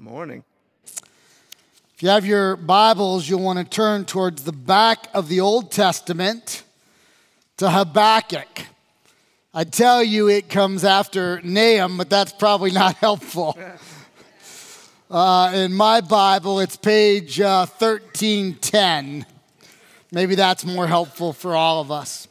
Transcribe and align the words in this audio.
Morning. 0.00 0.44
If 0.86 2.02
you 2.02 2.08
have 2.08 2.24
your 2.24 2.56
Bibles, 2.56 3.28
you'll 3.28 3.42
want 3.42 3.58
to 3.58 3.66
turn 3.66 4.06
towards 4.06 4.44
the 4.44 4.52
back 4.52 5.08
of 5.12 5.28
the 5.28 5.40
Old 5.40 5.70
Testament 5.70 6.62
to 7.58 7.68
Habakkuk. 7.68 8.62
I 9.52 9.64
tell 9.64 10.02
you 10.02 10.30
it 10.30 10.48
comes 10.48 10.84
after 10.84 11.42
Nahum, 11.42 11.98
but 11.98 12.08
that's 12.08 12.32
probably 12.32 12.70
not 12.70 12.96
helpful. 12.96 13.58
Uh, 15.10 15.52
in 15.54 15.74
my 15.74 16.00
Bible, 16.00 16.60
it's 16.60 16.78
page 16.78 17.38
uh, 17.38 17.66
1310. 17.66 19.26
Maybe 20.12 20.34
that's 20.34 20.64
more 20.64 20.86
helpful 20.86 21.34
for 21.34 21.54
all 21.54 21.82
of 21.82 21.90
us. 21.90 22.26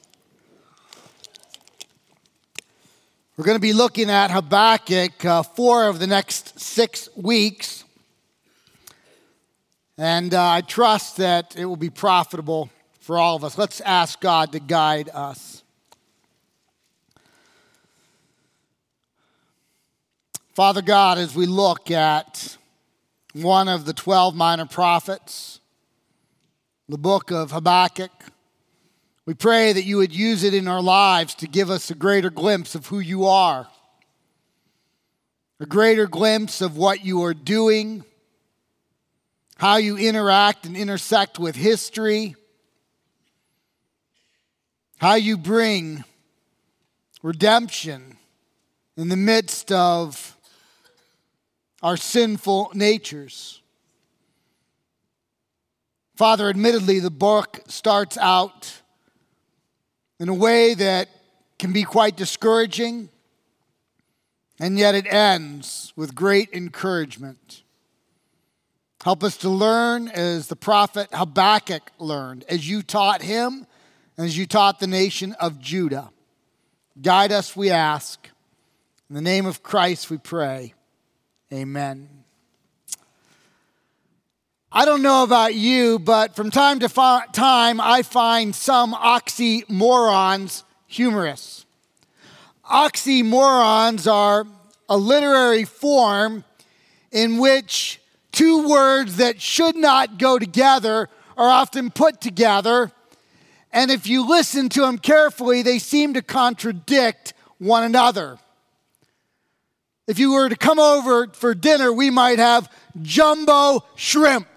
We're 3.40 3.46
going 3.46 3.56
to 3.56 3.62
be 3.62 3.71
looking 3.71 4.10
at 4.10 4.32
Habakkuk 4.32 5.24
uh, 5.24 5.43
four 5.43 5.88
of 5.88 6.00
the 6.00 6.07
next 6.07 6.60
six 6.60 7.07
weeks. 7.16 7.86
And 9.98 10.34
uh, 10.34 10.46
I 10.46 10.60
trust 10.60 11.15
that 11.15 11.56
it 11.56 11.64
will 11.64 11.78
be 11.78 11.89
profitable 11.89 12.70
for 13.00 13.18
all 13.18 13.38
of 13.38 13.46
us. 13.46 13.57
Let's 13.57 13.79
ask 13.79 14.20
God 14.20 14.52
to 14.52 14.60
guide 14.60 15.10
us. 15.14 15.64
Father 20.54 20.82
God, 20.82 21.18
as 21.18 21.34
we 21.34 21.46
look 21.46 21.90
at 21.92 22.57
one 23.32 23.70
of 23.70 23.86
the 23.86 23.93
12 23.93 24.36
minor 24.36 24.65
prophets, 24.65 25.62
the 26.90 26.98
book 26.98 27.32
of 27.32 27.51
Habakkuk, 27.51 28.12
we 29.29 29.36
pray 29.36 29.71
that 29.71 29.83
you 29.83 29.97
would 29.97 30.11
use 30.11 30.43
it 30.43 30.56
in 30.56 30.68
our 30.68 30.82
lives 30.82 31.36
to 31.36 31.47
give 31.47 31.70
us 31.70 31.92
a 31.92 31.93
greater 31.93 32.31
glimpse 32.31 32.73
of 32.73 32.88
who 32.88 32.97
you 32.97 33.28
are, 33.28 33.67
a 35.59 35.67
greater 35.67 36.08
glimpse 36.08 36.62
of 36.62 36.78
what 36.78 37.06
you 37.06 37.23
are 37.23 37.36
doing, 37.36 38.04
how 39.58 39.76
you 39.76 39.98
interact 39.98 40.66
and 40.66 40.76
intersect 40.76 41.38
with 41.38 41.56
history, 41.56 42.36
how 44.98 45.14
you 45.14 45.38
bring 45.38 46.04
redemption 47.22 48.17
in 48.98 49.09
the 49.09 49.16
midst 49.16 49.72
of 49.72 50.36
our 51.84 51.98
sinful 51.98 52.72
natures. 52.73 53.61
Father, 56.16 56.50
admittedly, 56.50 57.00
the 57.00 57.11
book 57.11 57.59
starts 57.67 58.17
out 58.17 58.79
in 60.20 60.30
a 60.30 60.34
way 60.34 60.73
that 60.73 61.09
can 61.58 61.72
be 61.73 61.84
quite 61.84 62.16
discouraging, 62.16 63.09
and 64.59 64.78
yet 64.78 64.95
it 64.95 65.11
ends 65.11 65.94
with 65.95 66.14
great 66.14 66.50
encouragement. 66.53 67.64
Help 69.03 69.23
us 69.23 69.38
to 69.38 69.50
learn 69.50 70.09
as 70.09 70.48
the 70.48 70.56
prophet 70.56 71.08
Habakkuk 71.14 71.92
learned, 72.00 72.44
as 72.50 72.70
you 72.70 72.81
taught 72.81 73.22
him 73.22 73.66
and 74.17 74.26
as 74.26 74.38
you 74.38 74.45
taught 74.45 74.80
the 74.80 74.88
nation 74.88 75.34
of 75.39 75.59
Judah. 75.59 76.09
Guide 77.02 77.31
us, 77.31 77.56
we 77.56 77.70
ask. 77.70 78.30
In 79.09 79.16
the 79.16 79.22
name 79.22 79.45
of 79.45 79.64
Christ, 79.64 80.09
we 80.09 80.17
pray. 80.17 80.73
Amen. 81.54 82.19
I 84.72 84.86
don't 84.86 85.02
know 85.02 85.23
about 85.23 85.56
you, 85.56 85.98
but 85.98 86.36
from 86.36 86.52
time 86.52 86.80
to 86.81 86.89
time, 87.34 87.81
I 87.81 88.03
find 88.03 88.56
some 88.56 88.94
oxymorons 88.94 90.61
humorous. 90.86 91.66
Oxymorons 92.70 94.11
are 94.11 94.45
a 94.88 94.95
literary 94.95 95.66
form 95.66 96.44
in 97.11 97.39
which 97.39 98.00
two 98.31 98.70
words 98.70 99.17
that 99.17 99.42
should 99.42 99.76
not 99.76 100.20
go 100.20 100.38
together 100.38 101.10
are 101.36 101.49
often 101.49 101.89
put 101.89 102.21
together. 102.21 102.92
And 103.73 103.89
if 103.89 104.05
you 104.05 104.27
listen 104.27 104.70
to 104.70 104.82
them 104.82 104.99
carefully, 104.99 105.64
they 105.64 105.80
seem 105.80 106.14
to 106.14 106.21
contradict 106.21 107.33
one 107.58 107.83
another. 107.83 108.38
If 110.09 110.17
you 110.17 110.31
were 110.31 110.49
to 110.49 110.55
come 110.55 110.80
over 110.80 111.27
for 111.33 111.53
dinner, 111.53 111.93
we 111.93 112.09
might 112.09 112.39
have 112.39 112.67
jumbo 112.99 113.86
shrimp. 113.93 114.47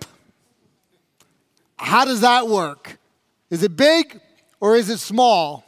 How 1.77 2.07
does 2.07 2.23
that 2.23 2.49
work? 2.49 2.99
Is 3.51 3.63
it 3.63 3.77
big 3.77 4.19
or 4.61 4.77
is 4.77 4.89
it 4.89 4.97
small? 4.97 5.63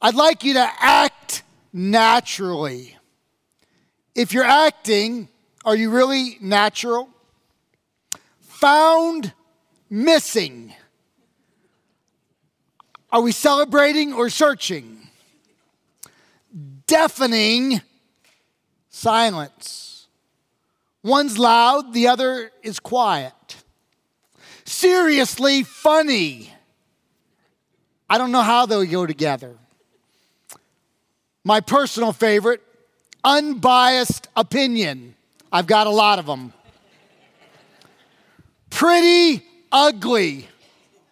I'd 0.00 0.14
like 0.14 0.42
you 0.42 0.54
to 0.54 0.70
act 0.80 1.42
naturally. 1.70 2.96
If 4.14 4.32
you're 4.32 4.42
acting, 4.42 5.28
are 5.66 5.76
you 5.76 5.90
really 5.90 6.38
natural? 6.40 7.10
Found 8.40 9.34
missing. 9.90 10.72
Are 13.10 13.20
we 13.20 13.32
celebrating 13.32 14.14
or 14.14 14.30
searching? 14.30 15.10
Deafening 16.86 17.82
silence. 18.92 20.06
One's 21.02 21.36
loud, 21.36 21.92
the 21.92 22.06
other 22.06 22.52
is 22.62 22.78
quiet 22.78 23.34
seriously 24.72 25.62
funny. 25.62 26.52
I 28.08 28.18
don't 28.18 28.32
know 28.32 28.42
how 28.42 28.66
they'll 28.66 28.84
go 28.84 29.06
together. 29.06 29.56
My 31.44 31.60
personal 31.60 32.12
favorite, 32.12 32.62
unbiased 33.24 34.28
opinion. 34.36 35.14
I've 35.50 35.66
got 35.66 35.86
a 35.86 35.90
lot 35.90 36.18
of 36.18 36.26
them. 36.26 36.52
Pretty 38.70 39.44
ugly. 39.70 40.48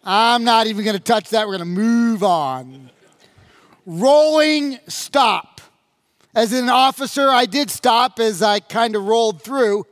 I'm 0.03 0.43
not 0.43 0.67
even 0.67 0.83
going 0.83 0.97
to 0.97 1.03
touch 1.03 1.29
that. 1.29 1.47
We're 1.47 1.57
going 1.57 1.75
to 1.75 1.81
move 1.81 2.23
on. 2.23 2.89
Rolling 3.85 4.79
stop. 4.87 5.50
As 6.33 6.53
an 6.53 6.69
officer, 6.69 7.29
I 7.29 7.45
did 7.45 7.69
stop 7.69 8.19
as 8.19 8.41
I 8.41 8.59
kind 8.59 8.95
of 8.95 9.03
rolled 9.03 9.41
through. 9.41 9.85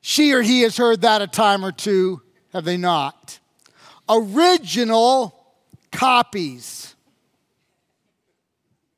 She 0.00 0.32
or 0.32 0.42
he 0.42 0.62
has 0.62 0.76
heard 0.76 1.00
that 1.00 1.22
a 1.22 1.26
time 1.26 1.64
or 1.64 1.72
two 1.72 2.20
have 2.52 2.64
they 2.64 2.76
not? 2.76 3.38
Original 4.08 5.34
copies. 5.90 6.94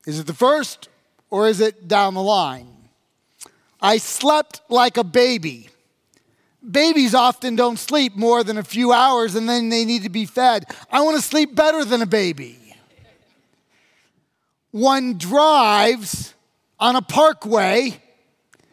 Is 0.05 0.19
it 0.19 0.27
the 0.27 0.33
first 0.33 0.89
or 1.29 1.47
is 1.47 1.59
it 1.59 1.87
down 1.87 2.13
the 2.13 2.21
line? 2.21 2.89
I 3.81 3.97
slept 3.97 4.61
like 4.69 4.97
a 4.97 5.03
baby. 5.03 5.69
Babies 6.69 7.15
often 7.15 7.55
don't 7.55 7.77
sleep 7.77 8.15
more 8.15 8.43
than 8.43 8.57
a 8.57 8.63
few 8.63 8.91
hours 8.91 9.35
and 9.35 9.47
then 9.47 9.69
they 9.69 9.85
need 9.85 10.03
to 10.03 10.09
be 10.09 10.25
fed. 10.25 10.65
I 10.91 11.01
want 11.01 11.15
to 11.15 11.21
sleep 11.21 11.55
better 11.55 11.85
than 11.85 12.01
a 12.01 12.05
baby. 12.05 12.57
One 14.71 15.17
drives 15.17 16.33
on 16.79 16.95
a 16.95 17.01
parkway 17.01 18.01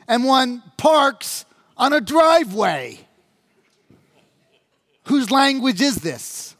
and 0.06 0.24
one 0.24 0.62
parks 0.76 1.44
on 1.76 1.92
a 1.92 2.00
driveway. 2.00 2.98
Whose 5.06 5.30
language 5.30 5.80
is 5.80 5.96
this? 5.96 6.56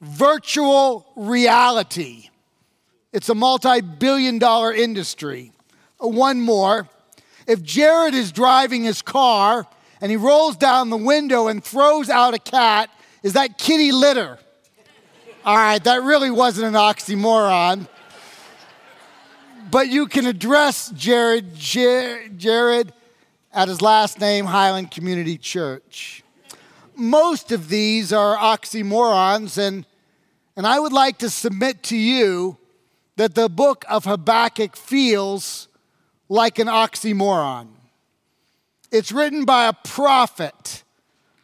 Virtual 0.00 1.06
reality. 1.16 2.30
It's 3.12 3.28
a 3.28 3.34
multi 3.34 3.80
billion 3.80 4.38
dollar 4.38 4.72
industry. 4.72 5.52
Uh, 6.02 6.08
one 6.08 6.40
more. 6.40 6.88
If 7.46 7.62
Jared 7.62 8.14
is 8.14 8.30
driving 8.30 8.84
his 8.84 9.02
car 9.02 9.66
and 10.00 10.10
he 10.10 10.16
rolls 10.16 10.56
down 10.56 10.90
the 10.90 10.96
window 10.96 11.48
and 11.48 11.64
throws 11.64 12.10
out 12.10 12.34
a 12.34 12.38
cat, 12.38 12.90
is 13.22 13.32
that 13.32 13.58
kitty 13.58 13.90
litter? 13.90 14.38
All 15.44 15.56
right, 15.56 15.82
that 15.82 16.02
really 16.02 16.30
wasn't 16.30 16.68
an 16.68 16.74
oxymoron. 16.74 17.88
But 19.70 19.88
you 19.88 20.06
can 20.06 20.26
address 20.26 20.90
Jared, 20.90 21.54
Jared 21.56 22.92
at 23.52 23.68
his 23.68 23.82
last 23.82 24.20
name, 24.20 24.46
Highland 24.46 24.90
Community 24.90 25.36
Church 25.36 26.22
most 26.98 27.52
of 27.52 27.68
these 27.68 28.12
are 28.12 28.36
oxymorons, 28.36 29.56
and, 29.56 29.86
and 30.56 30.66
I 30.66 30.80
would 30.80 30.92
like 30.92 31.18
to 31.18 31.30
submit 31.30 31.82
to 31.84 31.96
you 31.96 32.58
that 33.16 33.34
the 33.34 33.48
book 33.48 33.84
of 33.88 34.04
Habakkuk 34.04 34.76
feels 34.76 35.68
like 36.28 36.58
an 36.58 36.66
oxymoron. 36.66 37.68
It's 38.90 39.12
written 39.12 39.44
by 39.44 39.66
a 39.68 39.72
prophet, 39.72 40.82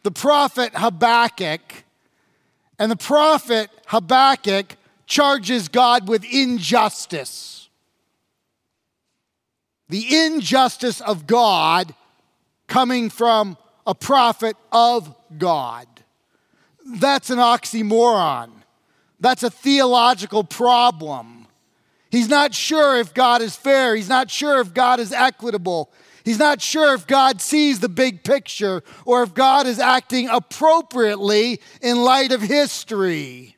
the 0.03 0.11
prophet 0.11 0.73
Habakkuk, 0.75 1.83
and 2.77 2.91
the 2.91 2.97
prophet 2.97 3.69
Habakkuk 3.87 4.75
charges 5.05 5.69
God 5.69 6.09
with 6.09 6.25
injustice. 6.25 7.54
The 9.89 10.25
injustice 10.25 11.01
of 11.01 11.27
God 11.27 11.93
coming 12.67 13.09
from 13.09 13.57
a 13.85 13.93
prophet 13.93 14.57
of 14.71 15.13
God. 15.37 15.87
That's 16.85 17.29
an 17.29 17.39
oxymoron. 17.39 18.51
That's 19.19 19.43
a 19.43 19.49
theological 19.49 20.43
problem. 20.43 21.47
He's 22.09 22.29
not 22.29 22.53
sure 22.53 22.97
if 22.99 23.13
God 23.13 23.41
is 23.41 23.55
fair. 23.55 23.95
He's 23.95 24.09
not 24.09 24.29
sure 24.29 24.59
if 24.59 24.73
God 24.73 24.99
is 24.99 25.11
equitable. 25.11 25.91
He's 26.23 26.39
not 26.39 26.61
sure 26.61 26.93
if 26.95 27.05
God 27.05 27.39
sees 27.41 27.79
the 27.79 27.89
big 27.89 28.23
picture 28.23 28.83
or 29.05 29.21
if 29.21 29.33
God 29.33 29.67
is 29.67 29.79
acting 29.79 30.27
appropriately 30.29 31.59
in 31.81 31.97
light 31.97 32.31
of 32.31 32.41
history. 32.41 33.55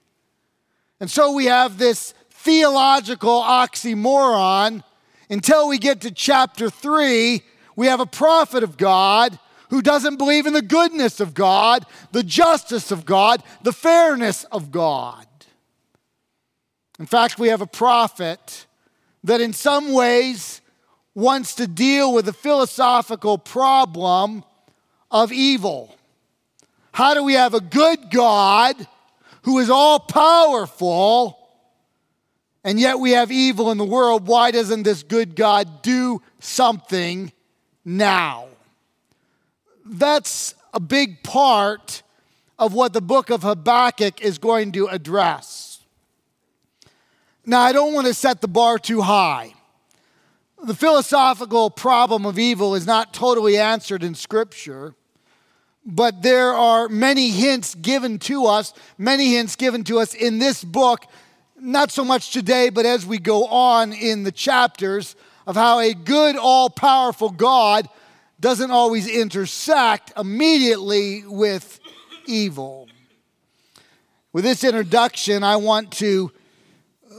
And 1.00 1.10
so 1.10 1.32
we 1.32 1.46
have 1.46 1.78
this 1.78 2.14
theological 2.30 3.40
oxymoron 3.42 4.84
until 5.30 5.68
we 5.68 5.78
get 5.78 6.02
to 6.02 6.12
chapter 6.12 6.70
3. 6.70 7.42
We 7.76 7.88
have 7.88 8.00
a 8.00 8.06
prophet 8.06 8.64
of 8.64 8.78
God 8.78 9.38
who 9.70 9.82
doesn't 9.82 10.18
believe 10.18 10.46
in 10.46 10.54
the 10.54 10.62
goodness 10.62 11.20
of 11.20 11.34
God, 11.34 11.86
the 12.12 12.24
justice 12.24 12.92
of 12.92 13.06
God, 13.06 13.44
the 13.62 13.74
fairness 13.74 14.46
of 14.46 14.72
God. 14.72 15.26
In 17.00 17.06
fact, 17.06 17.38
we 17.38 17.50
have 17.50 17.62
a 17.62 17.68
prophet 17.68 18.66
that, 19.24 19.42
in 19.42 19.54
some 19.54 19.94
ways, 19.94 20.62
wants 21.14 21.56
to 21.56 21.68
deal 21.68 22.14
with 22.14 22.26
the 22.26 22.34
philosophical 22.34 23.38
problem 23.38 24.44
of 25.12 25.32
evil. 25.32 25.96
How 26.92 27.14
do 27.14 27.24
we 27.24 27.34
have 27.34 27.54
a 27.54 27.62
good 27.62 28.10
God 28.10 28.76
who 29.44 29.60
is 29.60 29.70
all 29.70 30.00
powerful, 30.00 31.47
and 32.68 32.78
yet 32.78 33.00
we 33.00 33.12
have 33.12 33.31
evil 33.31 33.72
in 33.72 33.78
the 33.78 33.86
world? 33.86 34.28
Why 34.28 34.52
doesn't 34.52 34.84
this 34.84 35.02
good 35.02 35.38
God 35.38 35.81
do 35.84 36.22
something 36.42 37.31
now? 37.86 38.50
That's 39.86 40.54
a 40.74 40.81
big 40.81 41.24
part 41.24 42.04
of 42.60 42.74
what 42.74 42.92
the 42.92 43.00
book 43.00 43.30
of 43.30 43.44
Habakkuk 43.44 44.22
is 44.22 44.38
going 44.38 44.74
to 44.74 44.88
address. 44.88 45.80
Now, 47.46 47.62
I 47.62 47.72
don't 47.72 47.94
want 47.94 48.06
to 48.08 48.14
set 48.14 48.42
the 48.42 48.50
bar 48.50 48.78
too 48.78 49.00
high. 49.00 49.54
The 50.62 50.75
philosophical 50.75 51.69
problem 51.69 52.25
of 52.25 52.38
evil 52.38 52.75
is 52.75 52.86
not 52.86 53.14
totally 53.14 53.58
answered 53.58 54.04
in 54.04 54.14
Scripture, 54.14 54.94
but 55.86 56.22
there 56.22 56.54
are 56.54 56.90
many 56.90 57.30
hints 57.30 57.75
given 57.75 58.19
to 58.19 58.46
us, 58.46 58.74
many 58.98 59.36
hints 59.36 59.56
given 59.56 59.86
to 59.86 60.00
us 60.00 60.14
in 60.14 60.40
this 60.40 60.66
book, 60.66 61.06
not 61.59 61.92
so 61.92 62.06
much 62.06 62.31
today, 62.31 62.69
but 62.69 62.86
as 62.86 63.06
we 63.06 63.18
go 63.18 63.45
on 63.45 63.94
in 63.94 64.24
the 64.24 64.31
chapters, 64.31 65.15
of 65.48 65.56
how 65.56 65.80
a 65.80 65.94
good, 65.94 66.36
all 66.36 66.69
powerful 66.69 67.30
God 67.30 67.88
doesn't 68.39 68.69
always 68.69 69.07
intersect 69.07 70.12
immediately 70.18 71.24
with 71.25 71.80
evil. 72.27 72.89
With 74.33 74.44
this 74.44 74.63
introduction, 74.65 75.44
I 75.44 75.56
want 75.56 75.92
to 75.94 76.31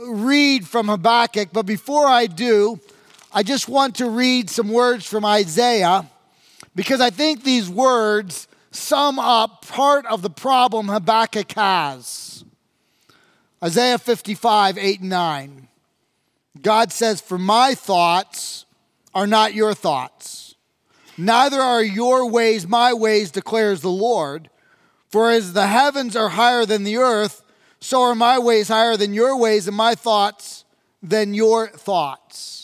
read 0.06 0.68
from 0.68 0.88
Habakkuk, 0.88 1.48
but 1.52 1.64
before 1.64 2.06
I 2.06 2.26
do, 2.26 2.78
I 3.32 3.42
just 3.42 3.66
want 3.68 3.96
to 3.96 4.08
read 4.08 4.50
some 4.50 4.68
words 4.68 5.06
from 5.06 5.24
Isaiah 5.24 6.08
because 6.76 7.00
I 7.00 7.10
think 7.10 7.42
these 7.42 7.68
words 7.68 8.46
sum 8.70 9.18
up 9.18 9.66
part 9.66 10.04
of 10.06 10.20
the 10.20 10.30
problem 10.30 10.88
Habakkuk 10.88 11.50
has. 11.52 12.44
Isaiah 13.62 13.98
55, 13.98 14.78
8 14.78 15.00
and 15.00 15.08
9. 15.08 15.68
God 16.62 16.92
says, 16.92 17.20
For 17.20 17.38
my 17.38 17.74
thoughts 17.74 18.66
are 19.14 19.26
not 19.26 19.54
your 19.54 19.74
thoughts, 19.74 20.54
neither 21.16 21.60
are 21.60 21.82
your 21.82 22.28
ways 22.30 22.66
my 22.66 22.92
ways, 22.92 23.30
declares 23.30 23.80
the 23.80 23.90
Lord. 23.90 24.50
For 25.08 25.30
as 25.30 25.54
the 25.54 25.66
heavens 25.66 26.14
are 26.16 26.28
higher 26.28 26.66
than 26.66 26.84
the 26.84 26.98
earth, 26.98 27.42
so 27.80 28.02
are 28.02 28.14
my 28.14 28.38
ways 28.38 28.68
higher 28.68 28.96
than 28.96 29.14
your 29.14 29.36
ways, 29.38 29.66
and 29.66 29.76
my 29.76 29.94
thoughts 29.94 30.64
than 31.02 31.32
your 31.32 31.68
thoughts 31.68 32.58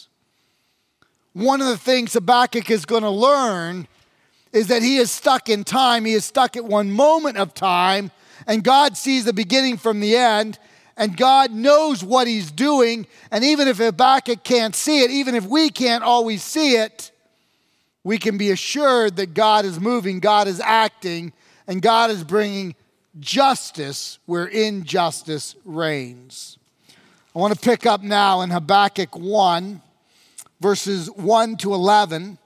one 1.34 1.60
of 1.60 1.66
the 1.66 1.76
things 1.76 2.14
Habakkuk 2.14 2.70
is 2.70 2.86
going 2.86 3.02
to 3.02 3.10
learn 3.10 3.86
is 4.52 4.68
that 4.68 4.82
he 4.82 4.96
is 4.96 5.10
stuck 5.10 5.48
in 5.48 5.64
time. 5.64 6.04
He 6.04 6.14
is 6.14 6.24
stuck 6.24 6.56
at 6.56 6.64
one 6.64 6.90
moment 6.90 7.36
of 7.36 7.52
time, 7.52 8.12
and 8.46 8.64
God 8.64 8.96
sees 8.96 9.24
the 9.24 9.32
beginning 9.32 9.76
from 9.76 9.98
the 10.00 10.16
end, 10.16 10.58
and 10.96 11.16
God 11.16 11.50
knows 11.50 12.04
what 12.04 12.26
he's 12.26 12.50
doing. 12.50 13.06
And 13.30 13.44
even 13.44 13.68
if 13.68 13.78
Habakkuk 13.78 14.44
can't 14.44 14.74
see 14.74 15.02
it, 15.02 15.10
even 15.10 15.34
if 15.34 15.46
we 15.46 15.70
can't 15.70 16.04
always 16.04 16.42
see 16.42 16.76
it, 16.76 17.10
we 18.04 18.18
can 18.18 18.36
be 18.36 18.50
assured 18.50 19.16
that 19.16 19.34
God 19.34 19.64
is 19.64 19.80
moving, 19.80 20.20
God 20.20 20.46
is 20.46 20.60
acting, 20.60 21.32
and 21.66 21.80
God 21.80 22.10
is 22.10 22.22
bringing 22.22 22.74
justice 23.18 24.18
where 24.26 24.46
injustice 24.46 25.56
reigns. 25.64 26.58
I 27.34 27.38
want 27.38 27.54
to 27.54 27.60
pick 27.60 27.86
up 27.86 28.02
now 28.02 28.42
in 28.42 28.50
Habakkuk 28.50 29.16
1 29.16 29.80
verses 30.64 31.10
1 31.10 31.58
to 31.58 31.74
11, 31.74 32.38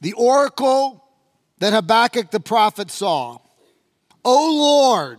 the 0.00 0.14
oracle 0.14 1.04
that 1.58 1.74
Habakkuk 1.74 2.30
the 2.30 2.40
prophet 2.40 2.90
saw. 2.90 3.38
O 4.24 4.56
Lord, 4.56 5.18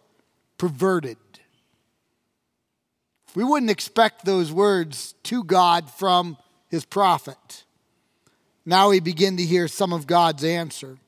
perverted. 0.61 1.17
We 3.33 3.43
wouldn't 3.43 3.71
expect 3.71 4.25
those 4.25 4.51
words 4.51 5.15
to 5.23 5.43
God 5.43 5.89
from 5.89 6.37
his 6.69 6.85
prophet. 6.85 7.63
Now 8.63 8.89
we 8.89 8.99
begin 8.99 9.37
to 9.37 9.43
hear 9.43 9.67
some 9.67 9.91
of 9.91 10.05
God's 10.05 10.43
answer. 10.43 10.99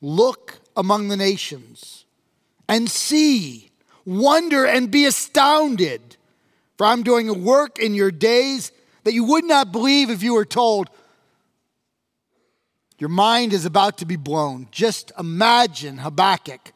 Look 0.00 0.60
among 0.76 1.08
the 1.08 1.16
nations 1.16 2.04
and 2.68 2.88
see, 2.88 3.70
wonder 4.04 4.64
and 4.64 4.92
be 4.92 5.06
astounded. 5.06 6.16
For 6.78 6.86
I'm 6.86 7.02
doing 7.02 7.28
a 7.28 7.34
work 7.34 7.80
in 7.80 7.94
your 7.94 8.12
days 8.12 8.70
that 9.02 9.12
you 9.12 9.24
would 9.24 9.44
not 9.44 9.72
believe 9.72 10.08
if 10.08 10.22
you 10.22 10.34
were 10.34 10.44
told. 10.44 10.88
Your 12.96 13.10
mind 13.10 13.52
is 13.52 13.64
about 13.64 13.98
to 13.98 14.06
be 14.06 14.14
blown. 14.14 14.68
Just 14.70 15.10
imagine, 15.18 15.98
Habakkuk, 15.98 16.73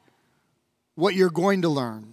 what 0.98 1.14
you're 1.14 1.30
going 1.30 1.62
to 1.62 1.68
learn. 1.68 2.04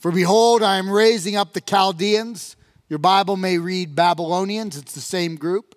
For 0.00 0.10
behold, 0.10 0.60
I 0.60 0.78
am 0.78 0.90
raising 0.90 1.36
up 1.36 1.52
the 1.52 1.60
Chaldeans. 1.60 2.56
Your 2.88 2.98
Bible 2.98 3.36
may 3.36 3.58
read 3.58 3.94
Babylonians, 3.94 4.76
it's 4.76 4.94
the 4.94 5.00
same 5.00 5.36
group. 5.36 5.76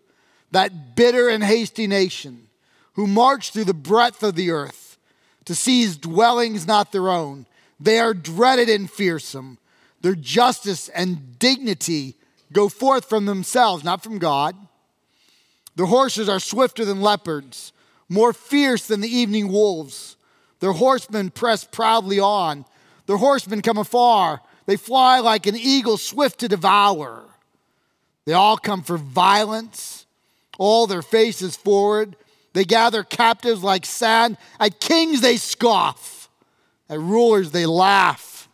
That 0.49 0.95
bitter 0.95 1.29
and 1.29 1.43
hasty 1.43 1.85
nation 1.85 2.47
who 2.93 3.05
march 3.05 3.51
through 3.51 3.65
the 3.65 3.75
breadth 3.75 4.23
of 4.23 4.33
the 4.33 4.49
earth 4.49 4.97
to 5.45 5.53
seize 5.53 5.95
dwellings 5.95 6.65
not 6.65 6.91
their 6.91 7.09
own. 7.09 7.45
They 7.79 7.99
are 7.99 8.15
dreaded 8.15 8.69
and 8.69 8.89
fearsome. 8.89 9.59
Their 10.01 10.15
justice 10.15 10.89
and 10.89 11.37
dignity 11.37 12.15
go 12.51 12.69
forth 12.69 13.05
from 13.05 13.25
themselves, 13.25 13.83
not 13.83 14.01
from 14.01 14.17
God. 14.17 14.55
Their 15.75 15.85
horses 15.85 16.27
are 16.27 16.39
swifter 16.39 16.85
than 16.85 17.01
leopards, 17.01 17.71
more 18.09 18.33
fierce 18.33 18.87
than 18.87 19.01
the 19.01 19.15
evening 19.15 19.51
wolves. 19.51 20.17
Their 20.63 20.71
horsemen 20.71 21.29
press 21.29 21.65
proudly 21.65 22.21
on. 22.21 22.63
Their 23.05 23.17
horsemen 23.17 23.61
come 23.61 23.77
afar. 23.77 24.39
They 24.65 24.77
fly 24.77 25.19
like 25.19 25.45
an 25.45 25.57
eagle 25.57 25.97
swift 25.97 26.39
to 26.39 26.47
devour. 26.47 27.25
They 28.23 28.31
all 28.31 28.55
come 28.55 28.81
for 28.81 28.97
violence, 28.97 30.05
all 30.57 30.87
their 30.87 31.01
faces 31.01 31.57
forward. 31.57 32.15
They 32.53 32.63
gather 32.63 33.03
captives 33.03 33.61
like 33.61 33.85
sand. 33.85 34.37
At 34.57 34.79
kings 34.79 35.19
they 35.19 35.35
scoff. 35.35 36.29
At 36.89 36.99
rulers 36.99 37.51
they 37.51 37.65
laugh. 37.65 38.47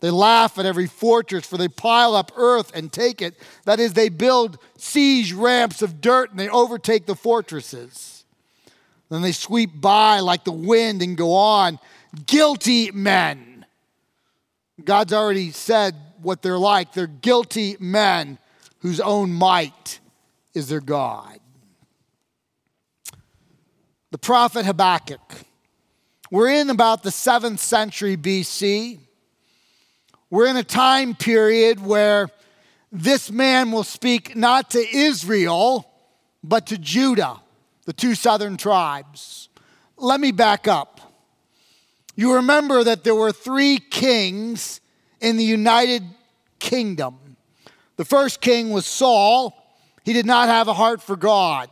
They 0.00 0.10
laugh 0.10 0.58
at 0.58 0.66
every 0.66 0.88
fortress, 0.88 1.46
for 1.46 1.56
they 1.56 1.68
pile 1.68 2.16
up 2.16 2.32
earth 2.34 2.72
and 2.74 2.92
take 2.92 3.22
it. 3.22 3.40
That 3.64 3.78
is, 3.78 3.92
they 3.92 4.08
build 4.08 4.58
siege 4.76 5.32
ramps 5.32 5.82
of 5.82 6.00
dirt 6.00 6.32
and 6.32 6.40
they 6.40 6.48
overtake 6.48 7.06
the 7.06 7.14
fortresses. 7.14 8.13
Then 9.14 9.22
they 9.22 9.32
sweep 9.32 9.70
by 9.80 10.20
like 10.20 10.44
the 10.44 10.52
wind 10.52 11.02
and 11.02 11.16
go 11.16 11.32
on. 11.34 11.78
Guilty 12.26 12.90
men. 12.90 13.64
God's 14.82 15.12
already 15.12 15.50
said 15.52 15.94
what 16.20 16.42
they're 16.42 16.58
like. 16.58 16.92
They're 16.92 17.06
guilty 17.06 17.76
men 17.78 18.38
whose 18.80 19.00
own 19.00 19.32
might 19.32 20.00
is 20.52 20.68
their 20.68 20.80
God 20.80 21.38
the 24.14 24.18
prophet 24.18 24.64
Habakkuk. 24.64 25.40
We're 26.30 26.48
in 26.48 26.70
about 26.70 27.02
the 27.02 27.10
seventh 27.10 27.58
century 27.58 28.16
BC. 28.16 29.00
We're 30.30 30.46
in 30.46 30.56
a 30.56 30.62
time 30.62 31.16
period 31.16 31.84
where 31.84 32.28
this 32.92 33.32
man 33.32 33.72
will 33.72 33.82
speak 33.82 34.36
not 34.36 34.70
to 34.70 34.78
Israel, 34.78 35.90
but 36.44 36.68
to 36.68 36.78
Judah, 36.78 37.40
the 37.84 37.92
two 37.92 38.14
southern 38.14 38.56
tribes. 38.56 39.48
Let 39.96 40.20
me 40.20 40.32
back 40.32 40.66
up. 40.66 41.00
You 42.16 42.34
remember 42.34 42.84
that 42.84 43.04
there 43.04 43.14
were 43.14 43.32
three 43.32 43.78
kings 43.78 44.80
in 45.20 45.36
the 45.36 45.44
United 45.44 46.02
Kingdom. 46.58 47.36
The 47.96 48.04
first 48.04 48.40
king 48.40 48.70
was 48.70 48.86
Saul, 48.86 49.54
he 50.04 50.12
did 50.12 50.26
not 50.26 50.48
have 50.48 50.68
a 50.68 50.74
heart 50.74 51.02
for 51.02 51.16
God. 51.16 51.70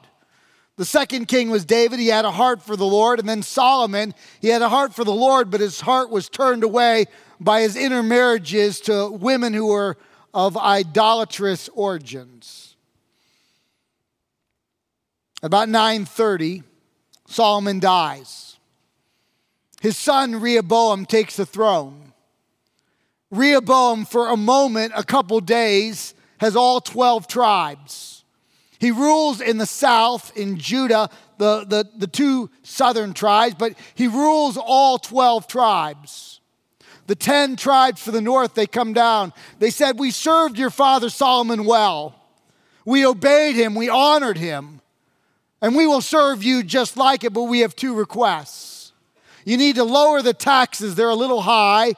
The 0.77 0.85
second 0.85 1.29
king 1.29 1.51
was 1.51 1.65
David. 1.65 2.01
He 2.01 2.09
had 2.09 2.25
a 2.25 2.31
heart 2.31 2.63
for 2.63 2.77
the 2.77 2.87
Lord. 2.87 3.21
And 3.21 3.29
then 3.29 3.43
Solomon, 3.43 4.15
he 4.41 4.49
had 4.49 4.63
a 4.63 4.69
heart 4.69 4.95
for 4.95 5.05
the 5.05 5.13
Lord, 5.13 5.51
but 5.51 5.61
his 5.61 5.81
heart 5.81 6.11
was 6.11 6.29
turned 6.29 6.65
away 6.65 7.07
by 7.39 7.61
his 7.61 7.77
intermarriages 7.77 8.81
to 8.83 9.11
women 9.11 9.53
who 9.53 9.67
were 9.67 9.99
of 10.33 10.57
idolatrous 10.57 11.69
origins. 11.75 12.72
About 15.43 15.69
930, 15.69 16.63
Solomon 17.27 17.81
dies. 17.81 18.59
His 19.81 19.97
son 19.97 20.41
Rehoboam 20.41 21.07
takes 21.07 21.37
the 21.37 21.47
throne. 21.47 22.13
Rehoboam, 23.33 24.05
for 24.05 24.29
a 24.29 24.37
moment, 24.37 24.93
a 24.95 25.03
couple 25.03 25.41
days, 25.41 26.15
has 26.39 26.55
all 26.55 26.81
12 26.81 27.27
tribes. 27.27 28.25
He 28.79 28.91
rules 28.91 29.41
in 29.41 29.59
the 29.59 29.67
south, 29.67 30.37
in 30.37 30.59
Judah, 30.59 31.09
the, 31.39 31.65
the, 31.65 31.89
the 31.97 32.07
two 32.07 32.51
southern 32.63 33.15
tribes, 33.15 33.57
but 33.57 33.75
he 33.95 34.07
rules 34.07 34.57
all 34.57 34.99
12 34.99 35.49
tribes. 35.49 36.41
The 37.07 37.15
10 37.17 37.57
tribes 37.57 38.03
for 38.03 38.11
the 38.11 38.21
north, 38.21 38.55
they 38.55 38.67
come 38.67 38.93
down. 38.93 39.33
They 39.59 39.71
said, 39.71 39.99
We 39.99 40.11
served 40.11 40.59
your 40.59 40.71
father 40.71 41.11
Solomon 41.11 41.65
well. 41.65 42.15
We 42.85 43.07
obeyed 43.07 43.57
him, 43.57 43.75
we 43.75 43.89
honored 43.89 44.37
him, 44.37 44.82
and 45.63 45.77
we 45.77 45.87
will 45.87 46.01
serve 46.01 46.43
you 46.43 46.65
just 46.65 46.97
like 46.97 47.23
it, 47.23 47.33
but 47.33 47.45
we 47.45 47.61
have 47.61 47.77
two 47.77 47.95
requests. 47.95 48.93
You 49.45 49.57
need 49.57 49.77
to 49.77 49.85
lower 49.85 50.21
the 50.21 50.35
taxes, 50.35 50.97
they're 50.97 51.09
a 51.09 51.15
little 51.15 51.43
high, 51.43 51.95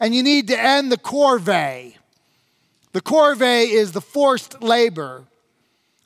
and 0.00 0.14
you 0.14 0.22
need 0.22 0.48
to 0.48 0.60
end 0.60 0.92
the 0.92 0.98
corvée. 0.98 1.94
The 2.92 3.00
corvée 3.00 3.72
is 3.72 3.92
the 3.92 4.00
forced 4.00 4.62
labor. 4.62 5.24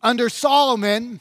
Under 0.03 0.29
Solomon, 0.29 1.21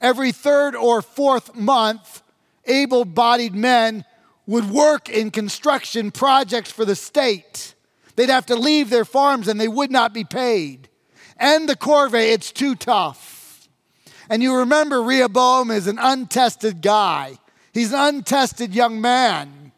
every 0.00 0.30
third 0.30 0.76
or 0.76 1.02
fourth 1.02 1.54
month, 1.54 2.22
able 2.66 3.04
bodied 3.04 3.54
men 3.54 4.04
would 4.46 4.70
work 4.70 5.08
in 5.08 5.30
construction 5.30 6.10
projects 6.10 6.70
for 6.70 6.84
the 6.84 6.94
state. 6.94 7.74
They'd 8.16 8.28
have 8.28 8.46
to 8.46 8.56
leave 8.56 8.90
their 8.90 9.04
farms 9.04 9.48
and 9.48 9.60
they 9.60 9.68
would 9.68 9.90
not 9.90 10.12
be 10.12 10.24
paid. 10.24 10.88
And 11.38 11.68
the 11.68 11.76
corvée, 11.76 12.32
it's 12.32 12.52
too 12.52 12.74
tough. 12.74 13.33
And 14.28 14.42
you 14.42 14.56
remember 14.56 15.02
Rehoboam 15.02 15.70
is 15.70 15.86
an 15.86 15.98
untested 15.98 16.82
guy. 16.82 17.38
He's 17.72 17.92
an 17.92 18.16
untested 18.16 18.74
young 18.74 19.00
man. 19.00 19.72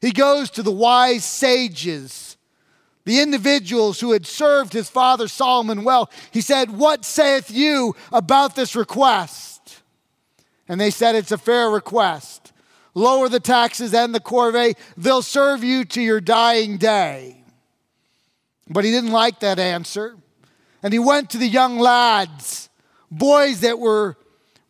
He 0.00 0.12
goes 0.12 0.50
to 0.50 0.62
the 0.62 0.72
wise 0.72 1.24
sages, 1.24 2.36
the 3.04 3.20
individuals 3.20 4.00
who 4.00 4.12
had 4.12 4.26
served 4.26 4.72
his 4.72 4.88
father 4.88 5.28
Solomon 5.28 5.84
well. 5.84 6.10
He 6.30 6.40
said, 6.40 6.70
What 6.70 7.04
saith 7.04 7.50
you 7.50 7.96
about 8.12 8.56
this 8.56 8.76
request? 8.76 9.82
And 10.68 10.80
they 10.80 10.90
said, 10.90 11.14
It's 11.14 11.32
a 11.32 11.38
fair 11.38 11.68
request 11.68 12.40
lower 12.94 13.28
the 13.28 13.40
taxes 13.40 13.94
and 13.94 14.14
the 14.14 14.20
corvée. 14.20 14.76
They'll 14.96 15.22
serve 15.22 15.64
you 15.64 15.84
to 15.86 16.02
your 16.02 16.20
dying 16.20 16.76
day. 16.76 17.42
But 18.68 18.84
he 18.84 18.90
didn't 18.90 19.12
like 19.12 19.40
that 19.40 19.58
answer. 19.58 20.16
And 20.82 20.92
he 20.92 20.98
went 20.98 21.30
to 21.30 21.38
the 21.38 21.48
young 21.48 21.78
lads, 21.78 22.69
boys 23.10 23.60
that 23.60 23.78
were 23.78 24.16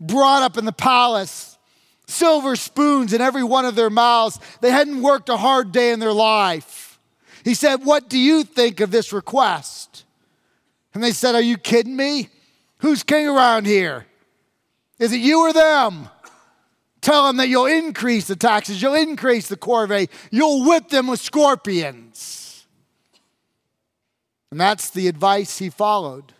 brought 0.01 0.43
up 0.43 0.57
in 0.57 0.65
the 0.65 0.73
palace, 0.73 1.59
silver 2.07 2.57
spoons 2.57 3.13
in 3.13 3.21
every 3.21 3.45
one 3.45 3.65
of 3.65 3.75
their 3.75 3.91
mouths. 3.91 4.39
They 4.61 4.71
hadn't 4.71 5.03
worked 5.03 5.29
a 5.29 5.37
hard 5.37 5.73
day 5.73 5.93
in 5.93 6.01
their 6.01 6.13
life. 6.13 6.99
He 7.45 7.55
said, 7.55 7.85
What 7.85 8.09
do 8.09 8.19
you 8.19 8.45
think 8.45 8.81
of 8.81 8.91
this 8.91 9.13
request? 9.13 10.05
And 10.95 11.03
they 11.03 11.13
said, 11.13 11.35
Are 11.35 11.41
you 11.41 11.57
kidding 11.57 11.97
me? 11.97 12.29
Who's 12.79 13.03
king 13.03 13.29
around 13.29 13.67
here? 13.67 14.07
Is 14.99 15.13
it 15.13 15.21
you 15.21 15.41
or 15.41 15.53
them? 15.53 16.09
Tell 17.01 17.27
them 17.27 17.39
that 17.39 17.49
you'll 17.49 17.67
increase 17.67 18.27
the 18.27 18.37
taxes, 18.37 18.83
you'll 18.83 18.95
increase 18.95 19.49
the 19.49 19.57
corvée, 19.57 20.11
you'll 20.31 20.67
whip 20.67 20.89
them 20.89 21.07
with 21.07 21.21
scorpions. 21.21 22.67
And 24.51 24.61
that's 24.61 24.91
the 24.91 25.09
advice 25.09 25.59
he 25.59 25.71
followed. 25.71 26.35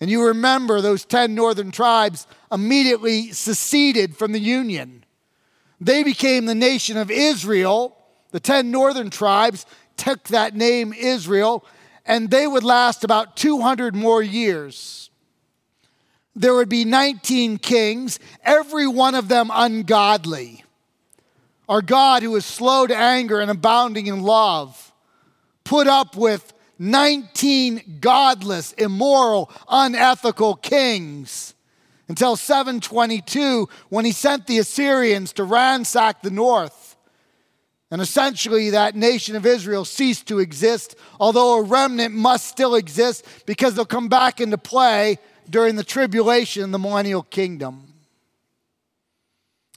And 0.00 0.10
you 0.10 0.26
remember 0.26 0.80
those 0.80 1.04
10 1.04 1.34
northern 1.34 1.70
tribes 1.70 2.26
immediately 2.50 3.32
seceded 3.32 4.16
from 4.16 4.32
the 4.32 4.40
Union. 4.40 5.04
They 5.80 6.02
became 6.02 6.46
the 6.46 6.54
nation 6.54 6.96
of 6.96 7.10
Israel. 7.10 7.96
The 8.30 8.40
10 8.40 8.70
northern 8.70 9.10
tribes 9.10 9.66
took 9.96 10.24
that 10.28 10.54
name 10.54 10.92
Israel, 10.92 11.64
and 12.06 12.30
they 12.30 12.46
would 12.46 12.64
last 12.64 13.04
about 13.04 13.36
200 13.36 13.94
more 13.94 14.22
years 14.22 15.10
there 16.40 16.54
would 16.54 16.68
be 16.68 16.84
19 16.84 17.58
kings, 17.58 18.18
every 18.42 18.86
one 18.86 19.14
of 19.14 19.28
them 19.28 19.50
ungodly. 19.52 20.64
Our 21.68 21.82
God, 21.82 22.22
who 22.22 22.34
is 22.36 22.44
slow 22.44 22.86
to 22.86 22.96
anger 22.96 23.40
and 23.40 23.50
abounding 23.50 24.06
in 24.06 24.22
love, 24.22 24.92
put 25.64 25.86
up 25.86 26.16
with 26.16 26.52
19 26.80 27.98
godless, 28.00 28.72
immoral, 28.72 29.50
unethical 29.68 30.56
kings 30.56 31.54
until 32.08 32.36
722 32.36 33.68
when 33.90 34.06
he 34.06 34.12
sent 34.12 34.46
the 34.46 34.58
Assyrians 34.58 35.34
to 35.34 35.44
ransack 35.44 36.22
the 36.22 36.30
north. 36.30 36.96
And 37.90 38.00
essentially, 38.00 38.70
that 38.70 38.96
nation 38.96 39.36
of 39.36 39.44
Israel 39.44 39.84
ceased 39.84 40.26
to 40.28 40.38
exist, 40.38 40.96
although 41.20 41.58
a 41.58 41.62
remnant 41.62 42.14
must 42.14 42.46
still 42.46 42.74
exist 42.74 43.26
because 43.44 43.74
they'll 43.74 43.84
come 43.84 44.08
back 44.08 44.40
into 44.40 44.56
play 44.56 45.18
during 45.50 45.76
the 45.76 45.84
tribulation 45.84 46.62
in 46.64 46.70
the 46.70 46.78
millennial 46.78 47.22
kingdom. 47.22 47.92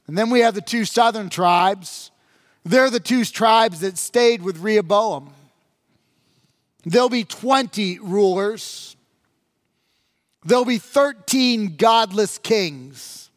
And 0.06 0.16
then 0.16 0.30
we 0.30 0.40
have 0.40 0.54
the 0.54 0.62
two 0.62 0.86
southern 0.86 1.28
tribes. 1.28 2.10
They're 2.64 2.90
the 2.90 2.98
two 2.98 3.24
tribes 3.26 3.80
that 3.80 3.98
stayed 3.98 4.40
with 4.40 4.58
Rehoboam. 4.58 5.34
There'll 6.84 7.08
be 7.08 7.24
20 7.24 7.98
rulers. 8.00 8.96
There'll 10.44 10.64
be 10.64 10.78
13 10.78 11.76
godless 11.76 12.38
kings. 12.38 13.30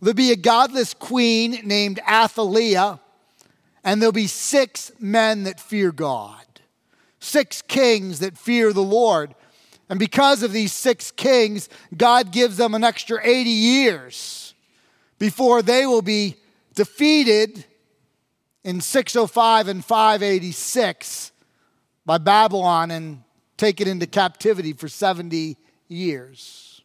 There'll 0.00 0.14
be 0.14 0.32
a 0.32 0.36
godless 0.36 0.92
queen 0.92 1.60
named 1.64 2.00
Athaliah, 2.08 3.00
and 3.82 4.02
there'll 4.02 4.12
be 4.12 4.26
six 4.26 4.92
men 4.98 5.44
that 5.44 5.60
fear 5.60 5.92
God, 5.92 6.44
six 7.20 7.62
kings 7.62 8.18
that 8.18 8.36
fear 8.36 8.72
the 8.72 8.82
Lord. 8.82 9.34
And 9.88 9.98
because 9.98 10.42
of 10.42 10.52
these 10.52 10.72
six 10.72 11.10
kings, 11.12 11.68
God 11.96 12.32
gives 12.32 12.56
them 12.56 12.74
an 12.74 12.84
extra 12.84 13.20
80 13.22 13.48
years 13.48 14.54
before 15.18 15.62
they 15.62 15.86
will 15.86 16.02
be 16.02 16.36
defeated 16.74 17.64
in 18.64 18.80
605 18.80 19.68
and 19.68 19.84
586 19.84 21.32
by 22.06 22.18
Babylon 22.18 22.92
and 22.92 23.22
taken 23.56 23.88
into 23.88 24.06
captivity 24.06 24.72
for 24.72 24.88
70 24.88 25.56
years. 25.88 26.82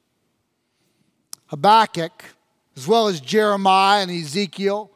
Habakkuk, 1.48 2.24
as 2.76 2.88
well 2.88 3.08
as 3.08 3.22
Jeremiah 3.22 4.02
and 4.02 4.12
Ezekiel, 4.12 4.90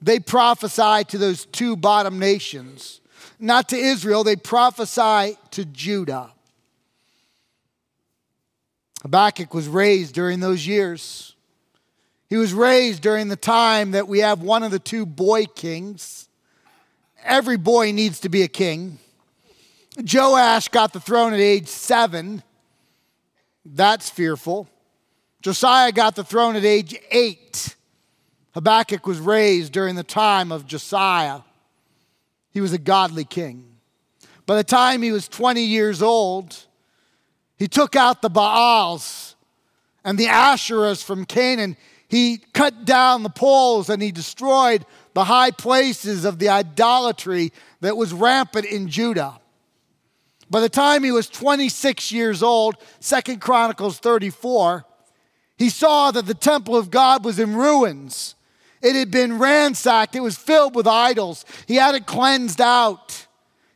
they 0.00 0.18
prophesy 0.18 1.04
to 1.04 1.18
those 1.18 1.44
two 1.46 1.76
bottom 1.76 2.18
nations. 2.18 3.00
Not 3.38 3.68
to 3.68 3.76
Israel, 3.76 4.24
they 4.24 4.36
prophesy 4.36 5.36
to 5.50 5.64
Judah. 5.66 6.32
Habakkuk 9.02 9.52
was 9.52 9.68
raised 9.68 10.14
during 10.14 10.40
those 10.40 10.66
years. 10.66 11.34
He 12.28 12.36
was 12.36 12.52
raised 12.54 13.02
during 13.02 13.28
the 13.28 13.36
time 13.36 13.92
that 13.92 14.08
we 14.08 14.20
have 14.20 14.42
one 14.42 14.62
of 14.62 14.70
the 14.70 14.78
two 14.78 15.06
boy 15.06 15.46
kings. 15.46 16.28
Every 17.24 17.56
boy 17.56 17.92
needs 17.92 18.20
to 18.20 18.28
be 18.28 18.42
a 18.42 18.48
king. 18.48 18.98
Joash 19.96 20.68
got 20.68 20.92
the 20.92 21.00
throne 21.00 21.32
at 21.32 21.40
age 21.40 21.68
seven. 21.68 22.42
That's 23.64 24.10
fearful. 24.10 24.68
Josiah 25.42 25.92
got 25.92 26.16
the 26.16 26.24
throne 26.24 26.56
at 26.56 26.64
age 26.64 26.98
eight. 27.10 27.76
Habakkuk 28.52 29.06
was 29.06 29.18
raised 29.18 29.72
during 29.72 29.96
the 29.96 30.02
time 30.02 30.52
of 30.52 30.66
Josiah. 30.66 31.40
He 32.50 32.60
was 32.60 32.72
a 32.72 32.78
godly 32.78 33.24
king. 33.24 33.64
By 34.46 34.56
the 34.56 34.64
time 34.64 35.02
he 35.02 35.12
was 35.12 35.28
20 35.28 35.62
years 35.62 36.00
old, 36.00 36.56
he 37.58 37.68
took 37.68 37.96
out 37.96 38.22
the 38.22 38.30
Baals 38.30 39.34
and 40.04 40.18
the 40.18 40.26
Asherahs 40.26 41.02
from 41.02 41.24
Canaan. 41.24 41.76
He 42.08 42.38
cut 42.52 42.84
down 42.84 43.22
the 43.22 43.28
poles 43.30 43.90
and 43.90 44.00
he 44.00 44.12
destroyed 44.12 44.86
the 45.14 45.24
high 45.24 45.50
places 45.50 46.24
of 46.24 46.38
the 46.38 46.48
idolatry 46.48 47.52
that 47.80 47.96
was 47.96 48.12
rampant 48.12 48.66
in 48.66 48.88
Judah. 48.88 49.40
By 50.48 50.60
the 50.60 50.68
time 50.68 51.02
he 51.02 51.10
was 51.10 51.28
26 51.28 52.12
years 52.12 52.42
old, 52.42 52.76
Second 53.00 53.40
Chronicles 53.40 53.98
34, 53.98 54.84
he 55.58 55.70
saw 55.70 56.10
that 56.10 56.26
the 56.26 56.34
temple 56.34 56.76
of 56.76 56.90
God 56.90 57.24
was 57.24 57.38
in 57.38 57.56
ruins. 57.56 58.34
It 58.82 58.94
had 58.94 59.10
been 59.10 59.38
ransacked, 59.38 60.14
it 60.14 60.20
was 60.20 60.36
filled 60.36 60.74
with 60.74 60.86
idols. 60.86 61.44
He 61.66 61.76
had 61.76 61.94
it 61.94 62.06
cleansed 62.06 62.60
out, 62.60 63.26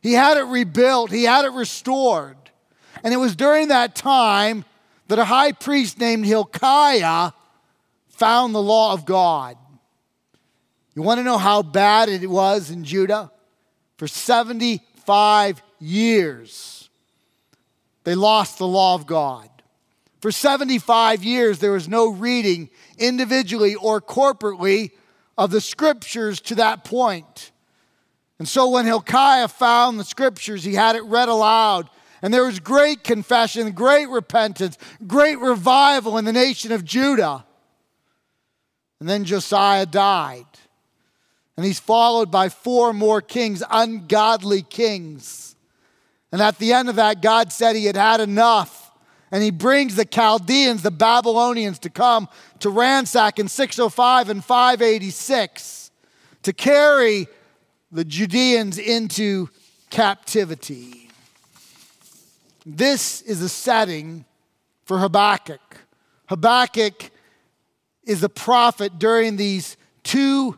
he 0.01 0.13
had 0.13 0.37
it 0.37 0.43
rebuilt, 0.43 1.11
he 1.11 1.23
had 1.23 1.45
it 1.45 1.51
restored. 1.51 2.37
And 3.03 3.13
it 3.13 3.17
was 3.17 3.35
during 3.35 3.69
that 3.69 3.95
time 3.95 4.63
that 5.07 5.19
a 5.19 5.25
high 5.25 5.51
priest 5.51 5.99
named 5.99 6.25
Hilkiah 6.25 7.31
found 8.09 8.55
the 8.55 8.61
law 8.61 8.93
of 8.93 9.05
God. 9.05 9.57
You 10.93 11.01
want 11.01 11.19
to 11.19 11.23
know 11.23 11.37
how 11.37 11.63
bad 11.63 12.09
it 12.09 12.29
was 12.29 12.69
in 12.69 12.83
Judah? 12.83 13.31
For 13.97 14.07
75 14.07 15.61
years, 15.81 16.89
they 18.03 18.15
lost 18.15 18.57
the 18.57 18.67
law 18.67 18.95
of 18.95 19.05
God. 19.05 19.49
For 20.21 20.31
75 20.31 21.23
years, 21.23 21.59
there 21.59 21.71
was 21.71 21.89
no 21.89 22.09
reading 22.09 22.69
individually 22.97 23.75
or 23.75 23.99
corporately 23.99 24.91
of 25.37 25.49
the 25.49 25.61
scriptures 25.61 26.39
to 26.41 26.55
that 26.55 26.83
point. 26.83 27.51
And 28.37 28.47
so 28.47 28.69
when 28.69 28.85
Hilkiah 28.85 29.47
found 29.47 29.99
the 29.99 30.03
scriptures, 30.03 30.63
he 30.63 30.75
had 30.75 30.95
it 30.95 31.03
read 31.03 31.29
aloud. 31.29 31.89
And 32.21 32.33
there 32.33 32.45
was 32.45 32.59
great 32.59 33.03
confession, 33.03 33.71
great 33.71 34.09
repentance, 34.09 34.77
great 35.07 35.39
revival 35.39 36.17
in 36.17 36.25
the 36.25 36.33
nation 36.33 36.71
of 36.71 36.85
Judah. 36.85 37.45
And 38.99 39.09
then 39.09 39.25
Josiah 39.25 39.87
died. 39.87 40.45
And 41.57 41.65
he's 41.65 41.79
followed 41.79 42.29
by 42.29 42.49
four 42.49 42.93
more 42.93 43.21
kings, 43.21 43.63
ungodly 43.69 44.61
kings. 44.61 45.50
And 46.31 46.41
at 46.41 46.57
the 46.59 46.73
end 46.73 46.89
of 46.89 46.95
that, 46.95 47.21
God 47.21 47.51
said 47.51 47.75
he 47.75 47.85
had 47.85 47.97
had 47.97 48.21
enough 48.21 48.91
and 49.31 49.41
he 49.41 49.51
brings 49.51 49.95
the 49.95 50.05
Chaldeans, 50.05 50.81
the 50.81 50.91
Babylonians, 50.91 51.79
to 51.79 51.89
come 51.89 52.27
to 52.59 52.69
ransack 52.69 53.39
in 53.39 53.47
605 53.47 54.29
and 54.29 54.43
586 54.43 55.91
to 56.43 56.53
carry 56.53 57.27
the 57.91 58.03
Judeans 58.03 58.77
into 58.77 59.49
captivity. 59.89 61.09
This 62.65 63.21
is 63.21 63.41
a 63.41 63.49
setting 63.49 64.25
for 64.85 64.99
Habakkuk. 64.99 65.77
Habakkuk 66.27 67.09
is 68.03 68.23
a 68.23 68.29
prophet 68.29 68.99
during 68.99 69.37
these 69.37 69.77
two 70.03 70.57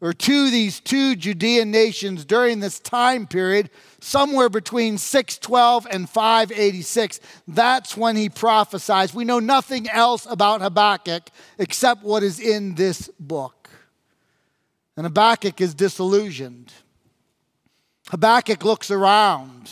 or 0.00 0.12
to 0.12 0.50
these 0.50 0.80
two 0.80 1.14
Judean 1.14 1.70
nations 1.70 2.24
during 2.24 2.60
this 2.60 2.78
time 2.78 3.26
period 3.26 3.70
somewhere 4.00 4.48
between 4.48 4.96
612 4.96 5.86
and 5.90 6.08
586. 6.08 7.20
That's 7.46 7.96
when 7.96 8.16
he 8.16 8.28
prophesies. 8.28 9.14
We 9.14 9.24
know 9.24 9.40
nothing 9.40 9.88
else 9.90 10.26
about 10.26 10.62
Habakkuk 10.62 11.30
except 11.58 12.02
what 12.02 12.22
is 12.22 12.40
in 12.40 12.76
this 12.76 13.10
book. 13.20 13.68
And 14.96 15.04
Habakkuk 15.04 15.60
is 15.60 15.74
disillusioned. 15.74 16.72
Habakkuk 18.08 18.64
looks 18.64 18.90
around. 18.90 19.70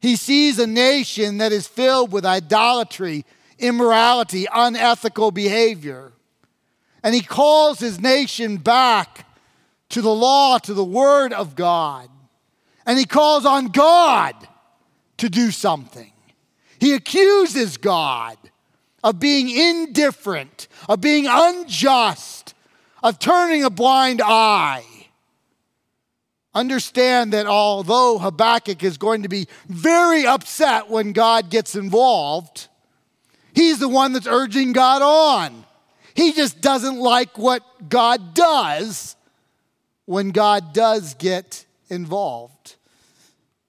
He 0.00 0.16
sees 0.16 0.58
a 0.58 0.66
nation 0.66 1.38
that 1.38 1.52
is 1.52 1.66
filled 1.66 2.12
with 2.12 2.24
idolatry, 2.24 3.24
immorality, 3.58 4.46
unethical 4.52 5.30
behavior. 5.30 6.12
And 7.02 7.14
he 7.14 7.20
calls 7.20 7.78
his 7.78 8.00
nation 8.00 8.56
back 8.56 9.26
to 9.90 10.02
the 10.02 10.14
law, 10.14 10.58
to 10.58 10.74
the 10.74 10.84
word 10.84 11.32
of 11.32 11.54
God 11.54 12.10
and 12.88 12.98
he 12.98 13.04
calls 13.04 13.44
on 13.44 13.66
God 13.66 14.34
to 15.18 15.28
do 15.28 15.50
something. 15.50 16.10
He 16.80 16.94
accuses 16.94 17.76
God 17.76 18.38
of 19.04 19.20
being 19.20 19.50
indifferent, 19.50 20.68
of 20.88 21.02
being 21.02 21.26
unjust, 21.28 22.54
of 23.02 23.18
turning 23.18 23.62
a 23.62 23.68
blind 23.68 24.22
eye. 24.24 24.86
Understand 26.54 27.34
that 27.34 27.44
although 27.44 28.18
Habakkuk 28.18 28.82
is 28.82 28.96
going 28.96 29.22
to 29.22 29.28
be 29.28 29.48
very 29.68 30.26
upset 30.26 30.88
when 30.88 31.12
God 31.12 31.50
gets 31.50 31.76
involved, 31.76 32.68
he's 33.52 33.80
the 33.80 33.88
one 33.88 34.14
that's 34.14 34.26
urging 34.26 34.72
God 34.72 35.02
on. 35.02 35.66
He 36.18 36.32
just 36.32 36.60
doesn't 36.60 36.98
like 36.98 37.38
what 37.38 37.62
God 37.88 38.34
does 38.34 39.14
when 40.04 40.30
God 40.30 40.72
does 40.72 41.14
get 41.14 41.64
involved. 41.88 42.74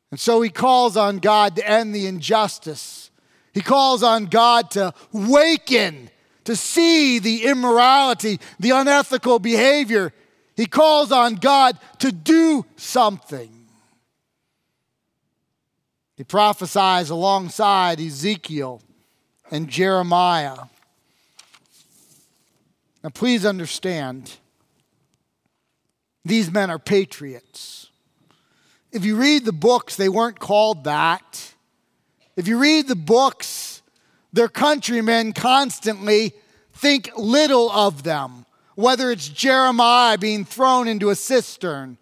And 0.10 0.20
so 0.20 0.42
he 0.42 0.50
calls 0.50 0.98
on 0.98 1.20
God 1.20 1.58
to 1.58 1.70
end 1.70 1.94
the 1.94 2.08
injustice. 2.08 3.12
He 3.54 3.62
calls 3.62 4.02
on 4.02 4.26
God 4.26 4.72
to 4.72 4.96
waken, 5.12 6.10
to 6.46 6.56
see 6.56 7.20
the 7.20 7.44
immorality, 7.44 8.40
the 8.60 8.72
unethical 8.72 9.38
behavior. 9.38 10.12
He 10.56 10.66
calls 10.66 11.12
on 11.12 11.36
God 11.36 11.78
to 12.00 12.12
do 12.12 12.66
something. 12.78 13.52
He 16.18 16.24
prophesies 16.24 17.12
alongside 17.12 18.02
Ezekiel 18.02 18.82
and 19.52 19.68
Jeremiah. 19.70 20.58
Now, 23.04 23.10
please 23.10 23.46
understand, 23.46 24.38
these 26.26 26.52
men 26.52 26.70
are 26.70 26.80
patriots. 26.80 27.90
If 28.92 29.06
you 29.06 29.16
read 29.16 29.46
the 29.46 29.54
books, 29.54 29.96
they 29.96 30.10
weren't 30.10 30.40
called 30.40 30.84
that. 30.84 31.54
If 32.36 32.48
you 32.48 32.58
read 32.58 32.88
the 32.88 32.96
books, 32.96 33.82
their 34.34 34.48
countrymen 34.48 35.34
constantly 35.34 36.34
think 36.74 37.12
little 37.18 37.72
of 37.72 38.04
them, 38.04 38.46
whether 38.76 39.12
it's 39.12 39.30
Jeremiah 39.30 40.18
being 40.18 40.46
thrown 40.46 40.88
into 40.88 41.10
a 41.10 41.16
cistern, 41.16 41.98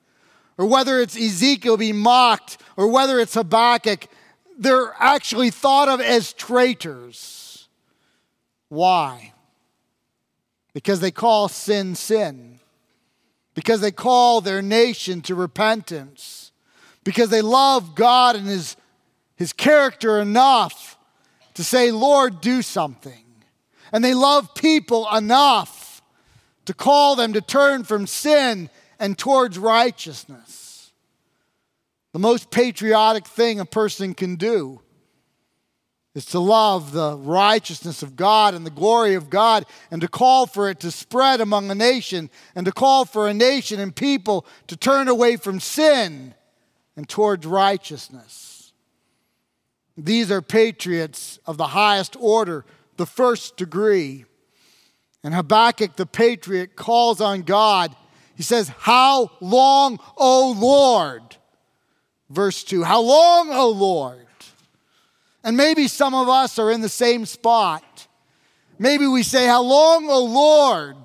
or 0.58 0.66
whether 0.66 1.00
it's 1.00 1.16
Ezekiel 1.16 1.78
being 1.78 1.98
mocked, 1.98 2.58
or 2.76 2.88
whether 2.88 3.20
it's 3.20 3.36
Habakkuk, 3.36 4.08
they're 4.58 4.94
actually 5.00 5.52
thought 5.52 5.88
of 5.88 6.02
as 6.02 6.34
traitors. 6.34 7.68
Why? 8.70 9.34
Because 10.78 11.00
they 11.00 11.10
call 11.10 11.48
sin 11.48 11.96
sin, 11.96 12.60
because 13.56 13.82
they 13.82 13.90
call 13.90 14.42
their 14.42 14.62
nation 14.62 15.22
to 15.22 15.34
repentance 15.34 16.52
because 17.04 17.32
they 17.32 17.42
love 17.42 17.96
God 17.96 18.36
and 18.36 18.46
His, 18.46 18.76
His 19.36 19.54
character 19.54 20.20
enough 20.20 21.00
to 21.56 21.64
say, 21.64 21.90
Lord, 21.90 22.42
do 22.42 22.62
something. 22.62 23.26
And 23.92 24.06
they 24.06 24.14
love 24.14 24.54
people 24.54 25.08
enough 25.12 26.04
to 26.66 26.76
call 26.76 27.16
them 27.16 27.34
to 27.34 27.42
turn 27.42 27.84
from 27.84 28.06
sin 28.06 28.70
and 29.00 29.18
towards 29.18 29.58
righteousness. 29.58 30.92
The 32.14 32.20
most 32.20 32.52
patriotic 32.52 33.26
thing 33.26 33.60
a 33.60 33.66
person 33.66 34.14
can 34.14 34.36
do 34.36 34.82
is 36.18 36.26
to 36.26 36.40
love 36.40 36.94
the 36.94 37.16
righteousness 37.16 38.02
of 38.02 38.16
God 38.16 38.56
and 38.56 38.66
the 38.66 38.72
glory 38.72 39.14
of 39.14 39.30
God 39.30 39.68
and 39.92 40.02
to 40.02 40.08
call 40.08 40.48
for 40.48 40.68
it 40.68 40.80
to 40.80 40.90
spread 40.90 41.42
among 41.42 41.70
a 41.70 41.76
nation 41.76 42.32
and 42.56 42.66
to 42.66 42.72
call 42.72 43.06
for 43.06 43.28
a 43.28 43.36
nation 43.36 43.80
and 43.80 43.96
people 43.96 44.44
to 44.66 44.76
turn 44.76 45.10
away 45.10 45.36
from 45.36 45.60
sin 45.60 46.34
and 46.96 47.08
towards 47.08 47.46
righteousness. 47.46 48.74
These 49.96 50.32
are 50.32 50.42
patriots 50.42 51.38
of 51.46 51.58
the 51.58 51.68
highest 51.68 52.16
order, 52.20 52.66
the 52.96 53.06
first 53.06 53.56
degree. 53.56 54.26
And 55.24 55.36
Habakkuk 55.36 55.98
the 55.98 56.08
patriot 56.08 56.76
calls 56.76 57.22
on 57.22 57.44
God. 57.44 57.96
He 58.34 58.42
says, 58.42 58.70
How 58.80 59.30
long, 59.40 60.00
O 60.18 60.56
Lord? 60.58 61.38
Verse 62.28 62.64
2 62.64 62.84
How 62.84 63.02
long, 63.02 63.52
O 63.52 63.70
Lord? 63.70 64.27
And 65.48 65.56
maybe 65.56 65.88
some 65.88 66.14
of 66.14 66.28
us 66.28 66.60
are 66.60 66.70
in 66.70 66.82
the 66.82 66.90
same 66.90 67.26
spot. 67.26 68.08
Maybe 68.78 69.08
we 69.08 69.24
say, 69.24 69.48
How 69.48 69.62
long, 69.64 70.10
O 70.10 70.26
Lord? 70.26 70.98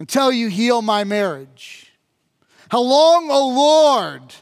Until 0.00 0.32
you 0.32 0.48
heal 0.48 0.82
my 0.82 1.04
marriage. 1.04 1.92
How 2.68 2.80
long, 2.80 3.30
O 3.30 3.46
Lord, 3.46 4.34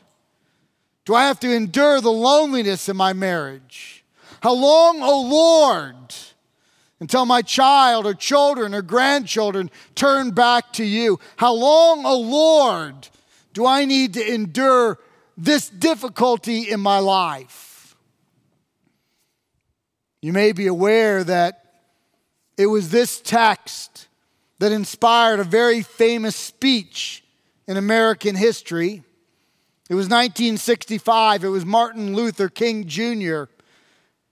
do 1.05 1.15
I 1.15 1.27
have 1.27 1.39
to 1.41 1.55
endure 1.55 2.01
the 2.01 2.11
loneliness 2.11 2.89
in 2.89 2.97
my 2.97 3.13
marriage? 3.13 4.03
How 4.41 4.55
long, 4.55 5.03
O 5.03 5.21
Lord, 5.21 6.15
until 7.01 7.27
my 7.27 7.43
child 7.43 8.07
or 8.07 8.15
children 8.15 8.75
or 8.75 8.81
grandchildren 8.81 9.71
turn 9.95 10.31
back 10.31 10.73
to 10.73 10.87
you? 10.87 11.21
How 11.37 11.53
long, 11.53 12.07
O 12.07 12.19
Lord, 12.19 13.09
do 13.53 13.67
I 13.67 13.85
need 13.85 14.15
to 14.15 14.27
endure 14.27 14.99
this 15.37 15.69
difficulty 15.69 16.71
in 16.71 16.81
my 16.81 16.99
life? 16.99 17.68
You 20.21 20.33
may 20.33 20.53
be 20.53 20.67
aware 20.67 21.23
that 21.23 21.65
it 22.57 22.67
was 22.67 22.91
this 22.91 23.21
text 23.21 24.09
that 24.59 24.73
inspired 24.73 25.39
a 25.39 25.45
very 25.45 25.83
famous 25.83 26.35
speech 26.35 27.23
in 27.69 27.77
American 27.77 28.35
history. 28.35 29.05
It 29.89 29.95
was 29.95 30.07
1965. 30.07 31.45
It 31.45 31.49
was 31.49 31.65
Martin 31.65 32.15
Luther 32.15 32.49
King 32.49 32.87
Jr. 32.89 33.45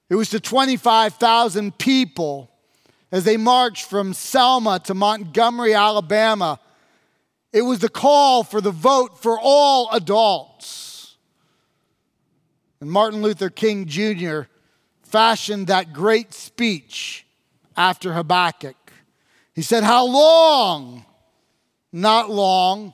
It 0.09 0.16
was 0.16 0.31
to 0.31 0.40
25,000 0.40 1.79
people 1.79 2.51
as 3.12 3.22
they 3.22 3.37
marched 3.37 3.85
from 3.85 4.12
Selma 4.12 4.81
to 4.81 4.94
Montgomery, 4.94 5.75
Alabama. 5.75 6.59
It 7.53 7.62
was 7.62 7.79
the 7.79 7.88
call 7.88 8.42
for 8.42 8.61
the 8.61 8.72
vote 8.72 9.22
for 9.22 9.38
all 9.40 9.88
adults. 9.92 11.16
And 12.81 12.90
Martin 12.90 13.22
Luther 13.22 13.51
King 13.51 13.87
Jr. 13.87 14.42
fashioned 15.07 15.69
that 15.69 15.92
great 15.92 16.33
speech 16.33 17.27
after 17.77 18.12
Habakkuk. 18.12 18.77
He 19.55 19.62
said, 19.62 19.85
How 19.85 20.07
long? 20.07 21.05
Not 21.92 22.31
long, 22.31 22.92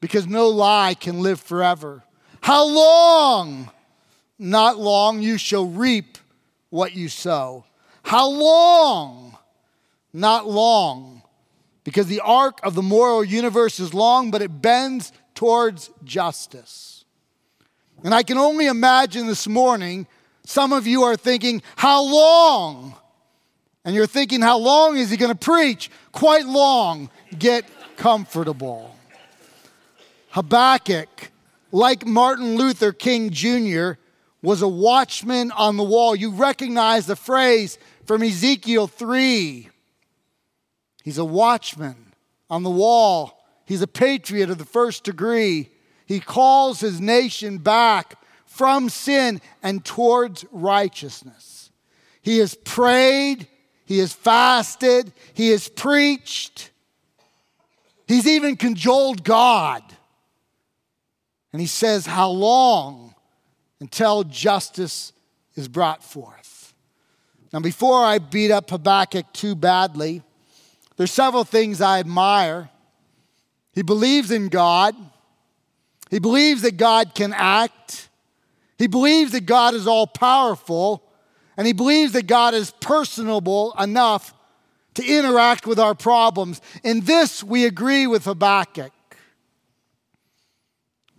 because 0.00 0.26
no 0.26 0.48
lie 0.48 0.94
can 0.94 1.20
live 1.20 1.40
forever. 1.40 2.04
How 2.40 2.64
long? 2.66 3.70
Not 4.38 4.78
long, 4.78 5.20
you 5.20 5.38
shall 5.38 5.66
reap 5.66 6.18
what 6.70 6.94
you 6.94 7.08
sow. 7.08 7.64
How 8.04 8.28
long? 8.28 9.36
Not 10.12 10.48
long, 10.48 11.22
because 11.84 12.06
the 12.06 12.20
arc 12.20 12.64
of 12.64 12.74
the 12.74 12.82
moral 12.82 13.24
universe 13.24 13.80
is 13.80 13.92
long, 13.92 14.30
but 14.30 14.42
it 14.42 14.62
bends 14.62 15.12
towards 15.34 15.90
justice. 16.04 17.04
And 18.04 18.14
I 18.14 18.22
can 18.22 18.38
only 18.38 18.66
imagine 18.66 19.26
this 19.26 19.48
morning, 19.48 20.06
some 20.48 20.72
of 20.72 20.86
you 20.86 21.02
are 21.02 21.14
thinking, 21.14 21.60
How 21.76 22.02
long? 22.02 22.94
And 23.84 23.94
you're 23.94 24.06
thinking, 24.06 24.40
How 24.40 24.56
long 24.56 24.96
is 24.96 25.10
he 25.10 25.18
going 25.18 25.30
to 25.30 25.38
preach? 25.38 25.90
Quite 26.10 26.46
long. 26.46 27.10
Get 27.38 27.66
comfortable. 27.98 28.96
Habakkuk, 30.30 31.30
like 31.70 32.06
Martin 32.06 32.56
Luther 32.56 32.92
King 32.92 33.28
Jr., 33.28 33.92
was 34.40 34.62
a 34.62 34.68
watchman 34.68 35.50
on 35.52 35.76
the 35.76 35.84
wall. 35.84 36.16
You 36.16 36.30
recognize 36.30 37.04
the 37.04 37.16
phrase 37.16 37.78
from 38.06 38.22
Ezekiel 38.22 38.86
3. 38.86 39.68
He's 41.04 41.18
a 41.18 41.26
watchman 41.26 42.14
on 42.48 42.62
the 42.62 42.70
wall. 42.70 43.44
He's 43.66 43.82
a 43.82 43.86
patriot 43.86 44.48
of 44.48 44.56
the 44.56 44.64
first 44.64 45.04
degree. 45.04 45.68
He 46.06 46.20
calls 46.20 46.80
his 46.80 47.02
nation 47.02 47.58
back 47.58 48.14
from 48.58 48.88
sin 48.88 49.40
and 49.62 49.84
towards 49.84 50.44
righteousness. 50.50 51.70
He 52.22 52.38
has 52.38 52.56
prayed, 52.56 53.46
he 53.86 53.98
has 54.00 54.12
fasted, 54.12 55.12
he 55.32 55.50
has 55.50 55.68
preached, 55.68 56.70
he's 58.08 58.26
even 58.26 58.56
cajoled 58.56 59.22
God. 59.22 59.82
And 61.52 61.60
he 61.60 61.68
says, 61.68 62.04
How 62.04 62.30
long 62.30 63.14
until 63.80 64.24
justice 64.24 65.12
is 65.54 65.68
brought 65.68 66.02
forth? 66.02 66.74
Now, 67.52 67.60
before 67.60 68.04
I 68.04 68.18
beat 68.18 68.50
up 68.50 68.68
Habakkuk 68.68 69.32
too 69.32 69.54
badly, 69.54 70.22
there's 70.96 71.12
several 71.12 71.44
things 71.44 71.80
I 71.80 72.00
admire. 72.00 72.68
He 73.72 73.82
believes 73.82 74.32
in 74.32 74.48
God. 74.48 74.96
He 76.10 76.18
believes 76.18 76.62
that 76.62 76.76
God 76.76 77.14
can 77.14 77.32
act. 77.32 78.07
He 78.78 78.86
believes 78.86 79.32
that 79.32 79.44
God 79.44 79.74
is 79.74 79.86
all 79.86 80.06
powerful. 80.06 81.02
And 81.56 81.66
he 81.66 81.72
believes 81.72 82.12
that 82.12 82.28
God 82.28 82.54
is 82.54 82.70
personable 82.80 83.74
enough 83.78 84.32
to 84.94 85.04
interact 85.04 85.66
with 85.66 85.78
our 85.80 85.94
problems. 85.94 86.60
In 86.84 87.00
this, 87.00 87.42
we 87.42 87.64
agree 87.64 88.06
with 88.06 88.24
Habakkuk. 88.24 88.92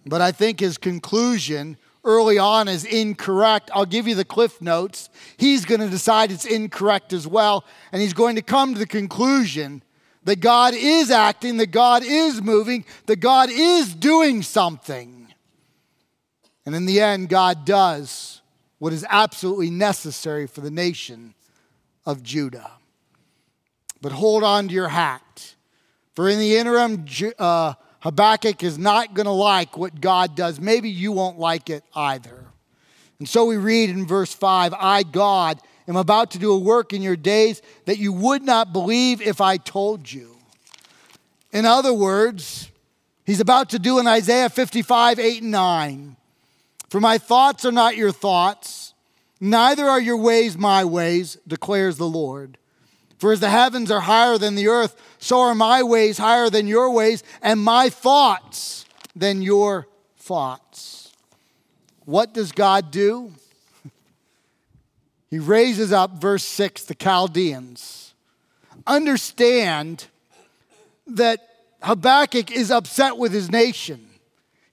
But 0.06 0.22
I 0.22 0.32
think 0.32 0.62
his 0.62 0.78
conclusion 0.78 1.78
early 2.06 2.38
on 2.38 2.70
is 2.70 2.86
incorrect. 2.86 3.70
I'll 3.74 3.86
give 3.86 4.08
you 4.08 4.16
the 4.16 4.24
cliff 4.24 4.62
notes. 4.62 5.10
He's 5.36 5.66
going 5.66 5.82
to 5.82 5.90
decide 5.90 6.32
it's 6.32 6.46
incorrect 6.46 7.12
as 7.12 7.28
well. 7.28 7.66
And 7.92 8.02
he's 8.02 8.14
going 8.14 8.38
to 8.38 8.42
come 8.42 8.74
to 8.74 8.80
the 8.80 8.88
conclusion 8.88 9.84
that 10.24 10.40
God 10.40 10.74
is 10.74 11.12
acting, 11.12 11.58
that 11.58 11.72
God 11.72 12.04
is 12.06 12.42
moving, 12.42 12.86
that 13.08 13.18
God 13.18 13.50
is 13.52 13.94
doing 13.94 14.42
something. 14.42 15.19
And 16.70 16.76
in 16.76 16.86
the 16.86 17.02
end, 17.02 17.30
God 17.30 17.66
does 17.66 18.44
what 18.78 18.94
is 18.94 19.04
absolutely 19.10 19.72
necessary 19.72 20.46
for 20.46 20.62
the 20.62 20.70
nation 20.70 21.34
of 22.06 22.22
Judah. 22.22 22.74
But 24.04 24.12
hold 24.12 24.44
on 24.44 24.68
to 24.68 24.74
your 24.76 24.90
hat. 24.90 25.56
For 26.14 26.30
in 26.30 26.38
the 26.38 26.58
interim, 26.58 27.08
uh, 27.40 27.74
Habakkuk 28.02 28.62
is 28.62 28.78
not 28.78 29.16
going 29.16 29.26
to 29.26 29.32
like 29.32 29.80
what 29.80 30.00
God 30.00 30.36
does. 30.36 30.60
Maybe 30.60 30.92
you 30.92 31.12
won't 31.12 31.40
like 31.40 31.72
it 31.72 31.84
either. 31.96 32.46
And 33.18 33.28
so 33.28 33.46
we 33.46 33.58
read 33.58 33.90
in 33.90 34.06
verse 34.06 34.32
5 34.32 34.76
I, 34.78 35.02
God, 35.02 35.60
am 35.88 35.96
about 35.96 36.30
to 36.32 36.38
do 36.38 36.52
a 36.52 36.60
work 36.60 36.94
in 36.94 37.02
your 37.02 37.16
days 37.16 37.64
that 37.86 37.98
you 37.98 38.14
would 38.14 38.44
not 38.44 38.74
believe 38.74 39.24
if 39.24 39.42
I 39.42 39.58
told 39.58 40.12
you. 40.12 40.38
In 41.52 41.66
other 41.66 41.96
words, 41.96 42.70
he's 43.26 43.40
about 43.40 43.72
to 43.72 43.80
do 43.80 43.98
in 43.98 44.06
Isaiah 44.06 44.52
55 44.52 45.18
8 45.18 45.42
and 45.42 45.50
9. 45.50 46.16
For 46.90 47.00
my 47.00 47.18
thoughts 47.18 47.66
are 47.66 47.72
not 47.72 47.96
your 47.96 48.12
thoughts, 48.12 48.94
neither 49.40 49.86
are 49.86 50.02
your 50.02 50.18
ways 50.18 50.58
my 50.58 50.84
ways, 50.84 51.38
declares 51.48 51.98
the 51.98 52.08
Lord. 52.08 52.58
For 53.20 53.32
as 53.32 53.42
the 53.42 53.50
heavens 53.50 53.92
are 53.92 54.00
higher 54.00 54.38
than 54.38 54.56
the 54.56 54.68
earth, 54.68 54.96
so 55.20 55.40
are 55.42 55.54
my 55.54 55.84
ways 55.84 56.18
higher 56.18 56.50
than 56.50 56.68
your 56.68 56.92
ways, 56.92 57.24
and 57.42 57.60
my 57.60 57.90
thoughts 57.90 58.86
than 59.16 59.42
your 59.42 59.88
thoughts. 60.18 61.14
What 62.06 62.34
does 62.34 62.52
God 62.52 62.92
do? 62.92 63.34
He 65.30 65.38
raises 65.38 65.94
up, 65.94 66.20
verse 66.20 66.44
6, 66.44 66.86
the 66.86 66.96
Chaldeans. 66.96 68.16
Understand 68.88 70.08
that 71.06 71.48
Habakkuk 71.84 72.50
is 72.50 72.72
upset 72.72 73.16
with 73.16 73.32
his 73.32 73.52
nation. 73.52 74.09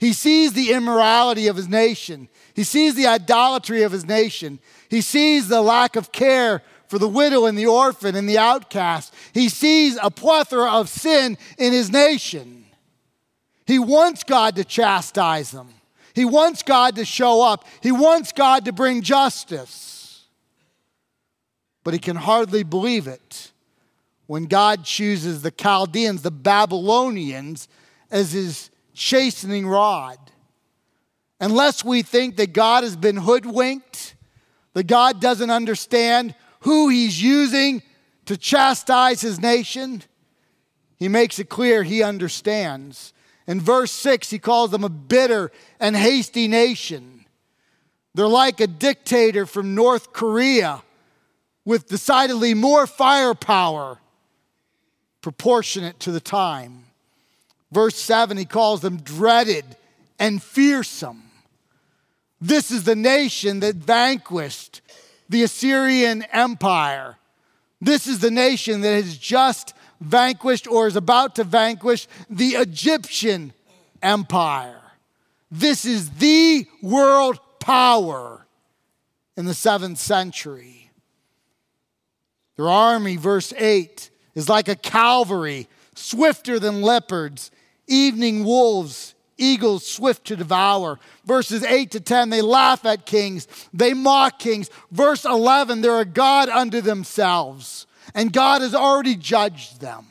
He 0.07 0.13
sees 0.13 0.53
the 0.53 0.71
immorality 0.71 1.49
of 1.49 1.57
his 1.57 1.69
nation. 1.69 2.29
He 2.55 2.63
sees 2.63 2.95
the 2.95 3.09
idolatry 3.09 3.83
of 3.83 3.91
his 3.91 4.07
nation. 4.07 4.61
He 4.89 5.01
sees 5.01 5.49
the 5.49 5.61
lack 5.61 5.97
of 5.97 6.13
care 6.13 6.63
for 6.87 7.01
the 7.01 7.09
widow 7.09 7.47
and 7.47 7.59
the 7.59 7.67
orphan 7.67 8.15
and 8.15 8.29
the 8.29 8.39
outcast. 8.39 9.13
He 9.35 9.49
sees 9.49 9.99
a 10.01 10.13
plethora 10.13 10.71
of 10.71 10.89
sin 10.89 11.37
in 11.59 11.73
his 11.73 11.91
nation. 11.91 12.67
He 13.67 13.81
wants 13.81 14.23
God 14.23 14.55
to 14.55 14.65
chastise 14.65 15.51
them. 15.51 15.71
He 16.15 16.25
wants 16.25 16.63
God 16.63 16.95
to 16.95 17.05
show 17.05 17.43
up. 17.43 17.65
He 17.81 17.91
wants 17.91 18.31
God 18.31 18.65
to 18.67 18.73
bring 18.73 19.03
justice. 19.03 20.23
But 21.83 21.95
he 21.95 21.99
can 21.99 22.15
hardly 22.15 22.63
believe 22.63 23.09
it 23.09 23.51
when 24.29 24.45
God 24.45 24.85
chooses 24.85 25.43
the 25.43 25.51
Chaldeans, 25.51 26.23
the 26.23 26.31
Babylonians, 26.31 27.67
as 28.09 28.31
his 28.31 28.71
chastening 28.97 29.67
rod. 29.67 30.19
Unless 31.41 31.85
we 31.85 32.03
think 32.03 32.37
that 32.37 32.53
God 32.53 32.83
has 32.83 32.97
been 32.97 33.17
hoodwinked, 33.17 34.17
that 34.73 34.87
God 34.87 35.21
doesn't 35.21 35.51
understand 35.51 36.35
who 36.61 36.89
he's 36.89 37.23
using 37.23 37.83
to 38.25 38.37
chastise 38.37 39.21
his 39.21 39.39
nation, 39.39 40.03
he 40.97 41.09
makes 41.09 41.39
it 41.39 41.49
clear 41.49 41.83
he 41.83 42.03
understands. 42.03 43.13
In 43.47 43.61
verse 43.61 43.93
6, 43.93 44.31
he 44.31 44.39
calls 44.39 44.71
them 44.71 44.83
a 44.83 44.89
bitter 44.89 45.53
and 45.79 45.95
hasty 45.95 46.49
nation. 46.49 47.27
They're 48.15 48.27
like 48.27 48.61
a 48.61 48.67
dictator 48.67 49.45
from 49.45 49.75
North 49.75 50.13
Korea 50.15 50.83
with 51.67 51.87
decidedly 51.87 52.55
more 52.55 52.87
firepower 52.87 53.99
proportionate 55.21 56.01
to 56.01 56.13
the 56.13 56.21
time. 56.21 56.86
Verse 57.73 57.97
7, 57.97 58.37
he 58.37 58.45
calls 58.45 58.81
them 58.81 58.99
dreaded 58.99 59.65
and 60.19 60.43
fearsome. 60.43 61.23
This 62.41 62.71
is 62.71 62.85
the 62.85 62.97
nation 62.97 63.61
that 63.61 63.77
vanquished 63.77 64.83
the 65.29 65.43
Assyrian 65.43 66.23
Empire. 66.33 67.17
This 67.81 68.07
is 68.07 68.21
the 68.21 68.31
nation 68.31 68.83
that 68.83 68.95
has 68.95 69.17
just 69.17 69.75
vanquished 70.01 70.67
or 70.67 70.87
is 70.87 70.97
about 70.97 71.37
to 71.37 71.45
vanquish 71.45 72.07
the 72.31 72.51
Egyptian 72.51 73.53
Empire. 74.03 74.81
This 75.51 75.85
is 75.85 76.11
the 76.11 76.67
world 76.83 77.39
power 77.61 78.47
in 79.37 79.47
the 79.47 79.55
seventh 79.55 79.99
century. 79.99 80.91
Their 82.57 82.69
army, 82.69 83.17
verse 83.17 83.53
8, 83.57 84.11
is 84.35 84.49
like 84.49 84.69
a 84.69 84.77
cavalry, 84.77 85.69
swifter 85.95 86.59
than 86.59 86.83
leopards, 86.83 87.51
evening 87.87 88.45
wolves 88.45 89.15
eagles 89.39 89.87
swift 89.87 90.27
to 90.27 90.37
devour. 90.37 90.99
Verses 91.25 91.63
8 91.63 91.91
to 91.93 92.01
10, 92.01 92.31
they 92.31 92.43
laugh 92.43 92.85
at 92.85 93.07
kings, 93.07 93.47
they 93.73 93.95
mock 93.95 94.39
kings. 94.39 94.71
Verse 94.91 95.25
11, 95.25 95.81
they're 95.81 96.01
a 96.01 96.05
God 96.05 96.49
unto 96.49 96.81
themselves, 96.81 97.87
and 98.15 98.33
God 98.33 98.63
has 98.63 98.75
already 98.75 99.17
judged 99.17 99.81
them. 99.81 100.07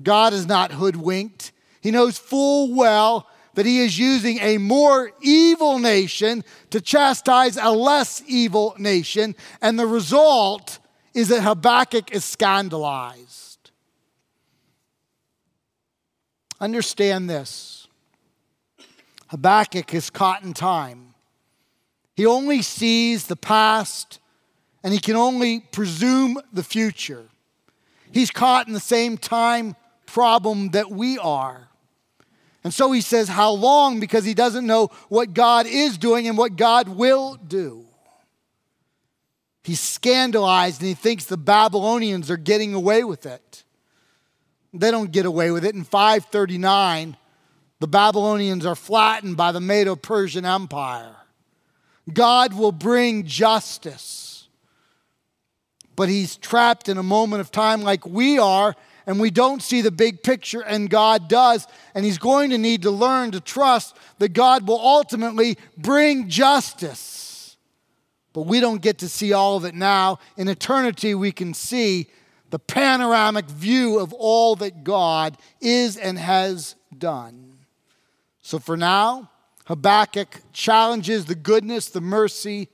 God 0.00 0.32
is 0.32 0.46
not 0.46 0.72
hoodwinked. 0.72 1.52
He 1.80 1.90
knows 1.90 2.18
full 2.18 2.74
well 2.74 3.26
that 3.54 3.66
he 3.66 3.80
is 3.80 3.98
using 3.98 4.38
a 4.38 4.58
more 4.58 5.10
evil 5.20 5.78
nation 5.78 6.44
to 6.70 6.80
chastise 6.80 7.56
a 7.56 7.70
less 7.70 8.22
evil 8.26 8.74
nation, 8.78 9.34
and 9.60 9.78
the 9.78 9.86
result 9.86 10.78
is 11.14 11.28
that 11.28 11.42
Habakkuk 11.42 12.12
is 12.12 12.24
scandalized. 12.24 13.47
Understand 16.60 17.28
this 17.28 17.88
Habakkuk 19.28 19.94
is 19.94 20.10
caught 20.10 20.42
in 20.42 20.52
time. 20.52 21.14
He 22.14 22.26
only 22.26 22.62
sees 22.62 23.26
the 23.26 23.36
past 23.36 24.18
and 24.82 24.92
he 24.92 24.98
can 24.98 25.16
only 25.16 25.60
presume 25.60 26.38
the 26.52 26.62
future. 26.62 27.26
He's 28.10 28.30
caught 28.30 28.66
in 28.66 28.74
the 28.74 28.80
same 28.80 29.18
time 29.18 29.76
problem 30.06 30.70
that 30.70 30.90
we 30.90 31.18
are. 31.18 31.68
And 32.64 32.74
so 32.74 32.90
he 32.92 33.00
says, 33.00 33.28
How 33.28 33.52
long? 33.52 34.00
Because 34.00 34.24
he 34.24 34.34
doesn't 34.34 34.66
know 34.66 34.90
what 35.08 35.34
God 35.34 35.66
is 35.66 35.98
doing 35.98 36.26
and 36.26 36.36
what 36.36 36.56
God 36.56 36.88
will 36.88 37.34
do. 37.36 37.84
He's 39.62 39.80
scandalized 39.80 40.80
and 40.80 40.88
he 40.88 40.94
thinks 40.94 41.26
the 41.26 41.36
Babylonians 41.36 42.30
are 42.30 42.36
getting 42.36 42.74
away 42.74 43.04
with 43.04 43.26
it. 43.26 43.64
They 44.78 44.90
don't 44.90 45.10
get 45.10 45.26
away 45.26 45.50
with 45.50 45.64
it. 45.64 45.74
In 45.74 45.84
539, 45.84 47.16
the 47.80 47.88
Babylonians 47.88 48.64
are 48.64 48.74
flattened 48.74 49.36
by 49.36 49.52
the 49.52 49.60
Medo 49.60 49.96
Persian 49.96 50.44
Empire. 50.44 51.16
God 52.12 52.54
will 52.54 52.72
bring 52.72 53.24
justice. 53.24 54.48
But 55.96 56.08
he's 56.08 56.36
trapped 56.36 56.88
in 56.88 56.96
a 56.96 57.02
moment 57.02 57.40
of 57.40 57.50
time 57.50 57.82
like 57.82 58.06
we 58.06 58.38
are, 58.38 58.76
and 59.04 59.18
we 59.18 59.30
don't 59.30 59.62
see 59.62 59.80
the 59.80 59.90
big 59.90 60.22
picture, 60.22 60.60
and 60.60 60.88
God 60.88 61.28
does. 61.28 61.66
And 61.94 62.04
he's 62.04 62.18
going 62.18 62.50
to 62.50 62.58
need 62.58 62.82
to 62.82 62.90
learn 62.90 63.32
to 63.32 63.40
trust 63.40 63.96
that 64.18 64.32
God 64.32 64.68
will 64.68 64.80
ultimately 64.80 65.58
bring 65.76 66.28
justice. 66.28 67.56
But 68.32 68.42
we 68.42 68.60
don't 68.60 68.80
get 68.80 68.98
to 68.98 69.08
see 69.08 69.32
all 69.32 69.56
of 69.56 69.64
it 69.64 69.74
now. 69.74 70.20
In 70.36 70.46
eternity, 70.46 71.14
we 71.16 71.32
can 71.32 71.52
see 71.52 72.08
the 72.50 72.58
panoramic 72.58 73.46
view 73.46 73.98
of 73.98 74.12
all 74.12 74.56
that 74.56 74.84
God 74.84 75.36
is 75.60 75.96
and 75.96 76.18
has 76.18 76.74
done. 76.96 77.58
So 78.42 78.58
for 78.58 78.76
now, 78.76 79.30
Habakkuk 79.66 80.40
challenges 80.52 81.26
the 81.26 81.34
goodness, 81.34 81.88
the 81.88 82.00
mercy, 82.00 82.68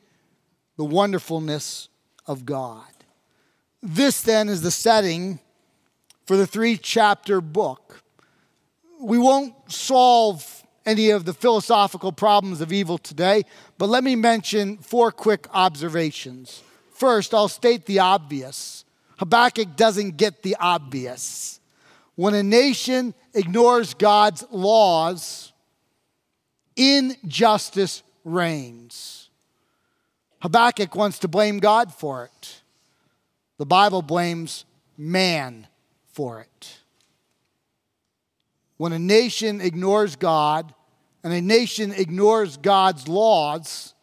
the 0.77 0.85
wonderfulness 0.85 1.89
of 2.27 2.47
God. 2.47 2.87
This 3.83 4.23
then 4.23 4.49
is 4.49 4.63
the 4.63 4.71
setting 4.71 5.41
for 6.25 6.37
the 6.37 6.47
three 6.47 6.77
chapter 6.77 7.41
book. 7.41 8.03
We 9.01 9.19
won't 9.19 9.55
solve 9.71 10.63
any 10.87 11.11
of 11.11 11.25
the 11.25 11.35
philosophical 11.35 12.13
problems 12.13 12.61
of 12.61 12.73
evil 12.73 12.99
today, 12.99 13.45
but 13.79 13.89
let 13.89 14.05
me 14.05 14.17
mention 14.17 14.79
four 14.79 15.11
quick 15.11 15.47
observations. 15.53 16.63
First, 16.93 17.35
I'll 17.35 17.49
state 17.49 17.87
the 17.87 17.99
obvious. 17.99 18.84
Habakkuk 19.19 19.77
doesn't 19.77 20.17
get 20.17 20.43
the 20.43 20.57
obvious. 20.59 21.61
When 22.17 22.35
a 22.35 22.43
nation 22.43 23.15
ignores 23.33 23.95
God's 23.95 24.45
laws, 24.51 25.53
injustice 26.77 28.03
reigns. 28.25 29.31
Habakkuk 30.41 30.95
wants 30.95 31.21
to 31.21 31.29
blame 31.29 31.59
God 31.59 31.93
for 31.93 32.25
it. 32.25 32.63
The 33.59 33.67
Bible 33.67 34.03
blames 34.03 34.65
man 34.97 35.67
for 36.13 36.41
it. 36.41 36.79
When 38.77 38.93
a 38.93 38.99
nation 38.99 39.61
ignores 39.61 40.17
God 40.17 40.75
and 41.23 41.33
a 41.33 41.41
nation 41.41 41.93
ignores 41.93 42.57
God's 42.57 43.09
laws, 43.09 43.95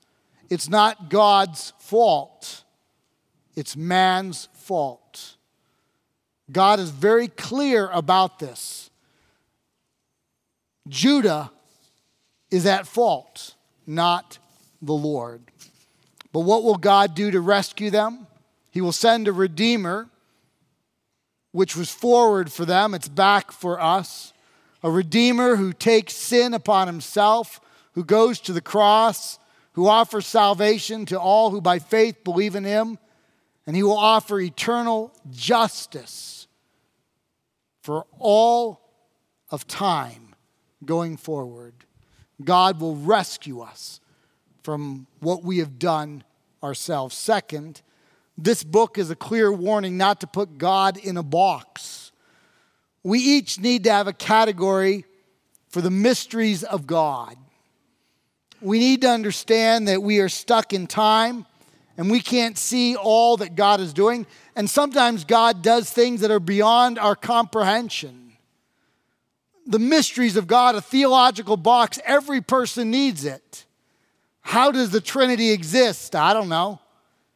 it's 0.49 0.69
not 0.69 1.09
God's 1.09 1.73
fault, 1.79 2.63
it's 3.55 3.75
man's 3.75 4.47
fault. 4.61 5.35
God 6.51 6.79
is 6.79 6.89
very 6.89 7.27
clear 7.27 7.89
about 7.89 8.39
this. 8.39 8.89
Judah 10.87 11.51
is 12.49 12.65
at 12.65 12.87
fault, 12.87 13.55
not 13.87 14.37
the 14.81 14.93
Lord. 14.93 15.41
But 16.33 16.41
what 16.41 16.63
will 16.63 16.75
God 16.75 17.15
do 17.15 17.31
to 17.31 17.41
rescue 17.41 17.89
them? 17.89 18.27
He 18.71 18.81
will 18.81 18.91
send 18.91 19.27
a 19.27 19.33
redeemer 19.33 20.09
which 21.51 21.75
was 21.75 21.91
forward 21.91 22.51
for 22.51 22.65
them, 22.65 22.93
it's 22.93 23.09
back 23.09 23.51
for 23.51 23.79
us. 23.79 24.33
A 24.83 24.89
Redeemer 24.89 25.57
who 25.57 25.73
takes 25.73 26.15
sin 26.15 26.53
upon 26.53 26.87
himself, 26.87 27.59
who 27.93 28.03
goes 28.03 28.39
to 28.41 28.53
the 28.53 28.61
cross, 28.61 29.37
who 29.73 29.87
offers 29.87 30.25
salvation 30.25 31.05
to 31.07 31.19
all 31.19 31.51
who 31.51 31.61
by 31.61 31.79
faith 31.79 32.23
believe 32.23 32.55
in 32.55 32.63
him, 32.63 32.97
and 33.65 33.75
he 33.75 33.83
will 33.83 33.97
offer 33.97 34.39
eternal 34.39 35.13
justice 35.29 36.47
for 37.81 38.05
all 38.19 38.81
of 39.49 39.67
time 39.67 40.35
going 40.85 41.17
forward. 41.17 41.73
God 42.43 42.79
will 42.79 42.95
rescue 42.95 43.61
us 43.61 43.99
from 44.63 45.07
what 45.19 45.43
we 45.43 45.59
have 45.59 45.79
done 45.79 46.23
ourselves. 46.63 47.15
Second, 47.15 47.81
this 48.37 48.63
book 48.63 48.97
is 48.97 49.09
a 49.09 49.15
clear 49.15 49.51
warning 49.51 49.97
not 49.97 50.21
to 50.21 50.27
put 50.27 50.57
God 50.57 50.97
in 50.97 51.17
a 51.17 51.23
box. 51.23 52.11
We 53.03 53.19
each 53.19 53.59
need 53.59 53.83
to 53.85 53.91
have 53.91 54.07
a 54.07 54.13
category 54.13 55.05
for 55.69 55.81
the 55.81 55.91
mysteries 55.91 56.63
of 56.63 56.85
God. 56.85 57.35
We 58.61 58.79
need 58.79 59.01
to 59.01 59.09
understand 59.09 59.87
that 59.87 60.03
we 60.03 60.19
are 60.19 60.29
stuck 60.29 60.73
in 60.73 60.85
time 60.85 61.45
and 62.01 62.09
we 62.09 62.19
can't 62.19 62.57
see 62.57 62.95
all 62.95 63.37
that 63.37 63.53
God 63.53 63.79
is 63.79 63.93
doing. 63.93 64.25
And 64.55 64.67
sometimes 64.67 65.23
God 65.23 65.61
does 65.61 65.87
things 65.87 66.21
that 66.21 66.31
are 66.31 66.39
beyond 66.39 66.97
our 66.97 67.15
comprehension. 67.15 68.33
The 69.67 69.77
mysteries 69.77 70.35
of 70.35 70.47
God, 70.47 70.73
a 70.73 70.81
theological 70.81 71.57
box, 71.57 71.99
every 72.03 72.41
person 72.41 72.89
needs 72.89 73.23
it. 73.23 73.65
How 74.41 74.71
does 74.71 74.89
the 74.89 74.99
Trinity 74.99 75.51
exist? 75.51 76.15
I 76.15 76.33
don't 76.33 76.49
know. 76.49 76.79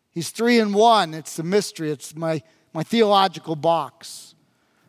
He's 0.09 0.31
three 0.31 0.57
in 0.57 0.73
one. 0.73 1.13
It's 1.13 1.37
a 1.37 1.43
mystery. 1.43 1.91
It's 1.91 2.15
my, 2.15 2.41
my 2.73 2.81
theological 2.81 3.55
box. 3.55 4.33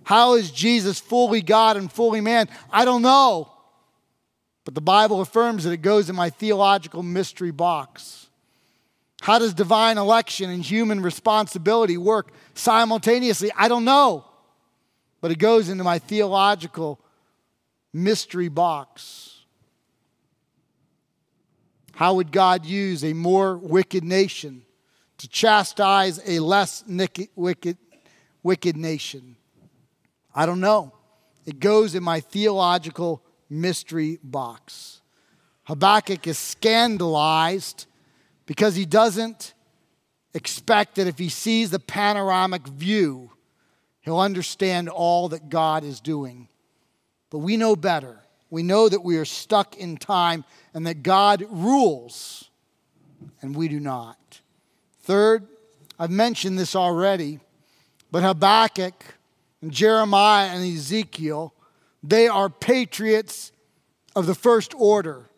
How 0.05 0.37
is 0.37 0.51
Jesus 0.51 0.99
fully 1.01 1.43
God 1.43 1.77
and 1.77 1.93
fully 1.93 2.23
man? 2.23 2.49
I 2.73 2.87
don't 2.87 3.03
know. 3.03 3.53
But 4.65 4.75
the 4.75 4.81
Bible 4.81 5.21
affirms 5.21 5.65
that 5.65 5.73
it 5.73 5.83
goes 5.83 6.09
in 6.09 6.17
my 6.17 6.31
theological 6.31 7.03
mystery 7.03 7.51
box. 7.51 8.26
How 9.27 9.41
does 9.41 9.55
divine 9.55 9.99
election 9.99 10.51
and 10.51 10.63
human 10.63 11.03
responsibility 11.03 11.97
work 11.97 12.31
simultaneously? 12.55 13.51
I 13.57 13.67
don't 13.67 13.85
know. 13.85 14.25
But 15.21 15.33
it 15.33 15.41
goes 15.41 15.69
into 15.69 15.83
my 15.83 15.99
theological 15.99 17.01
mystery 17.93 18.47
box. 18.47 19.41
How 21.95 22.15
would 22.15 22.31
God 22.31 22.67
use 22.67 23.03
a 23.03 23.15
more 23.15 23.57
wicked 23.57 24.05
nation 24.05 24.63
to 25.19 25.27
chastise 25.27 26.21
a 26.25 26.39
less 26.39 26.85
wicked, 26.87 27.79
wicked 28.45 28.77
nation? 28.77 29.35
I 30.37 30.47
don't 30.47 30.61
know. 30.61 30.93
It 31.47 31.59
goes 31.59 31.97
in 31.97 32.05
my 32.05 32.21
theological 32.21 33.25
mystery 33.51 34.21
box. 34.23 35.01
Habakkuk 35.65 36.29
is 36.29 36.39
scandalized 36.39 37.87
because 38.47 38.77
he 38.77 38.87
doesn't 38.87 39.55
expect 40.35 40.95
that 40.95 41.07
if 41.07 41.19
he 41.19 41.29
sees 41.29 41.71
the 41.71 41.79
panoramic 41.79 42.67
view, 42.67 43.31
he'll 44.01 44.21
understand 44.21 44.89
all 44.89 45.29
that 45.29 45.49
God 45.49 45.85
is 45.85 46.01
doing. 46.01 46.49
But 47.31 47.39
we 47.39 47.57
know 47.57 47.75
better. 47.75 48.21
We 48.51 48.63
know 48.63 48.89
that 48.89 49.03
we 49.03 49.19
are 49.19 49.25
stuck 49.25 49.77
in 49.77 49.97
time 49.97 50.45
and 50.73 50.87
that 50.87 51.03
God 51.03 51.45
rules, 51.51 52.49
and 53.43 53.57
we 53.57 53.67
do 53.67 53.81
not. 53.81 54.41
Third, 55.03 55.47
I've 55.99 56.11
mentioned 56.11 56.59
this 56.59 56.77
already, 56.77 57.41
but 58.13 58.23
Habakkuk 58.23 58.95
and 59.61 59.73
Jeremiah 59.73 60.49
and 60.49 60.65
Ezekiel, 60.65 61.55
they 62.03 62.29
are 62.29 62.49
patriots 62.49 63.51
of 64.15 64.27
the 64.27 64.35
first 64.35 64.75
order. 64.77 65.29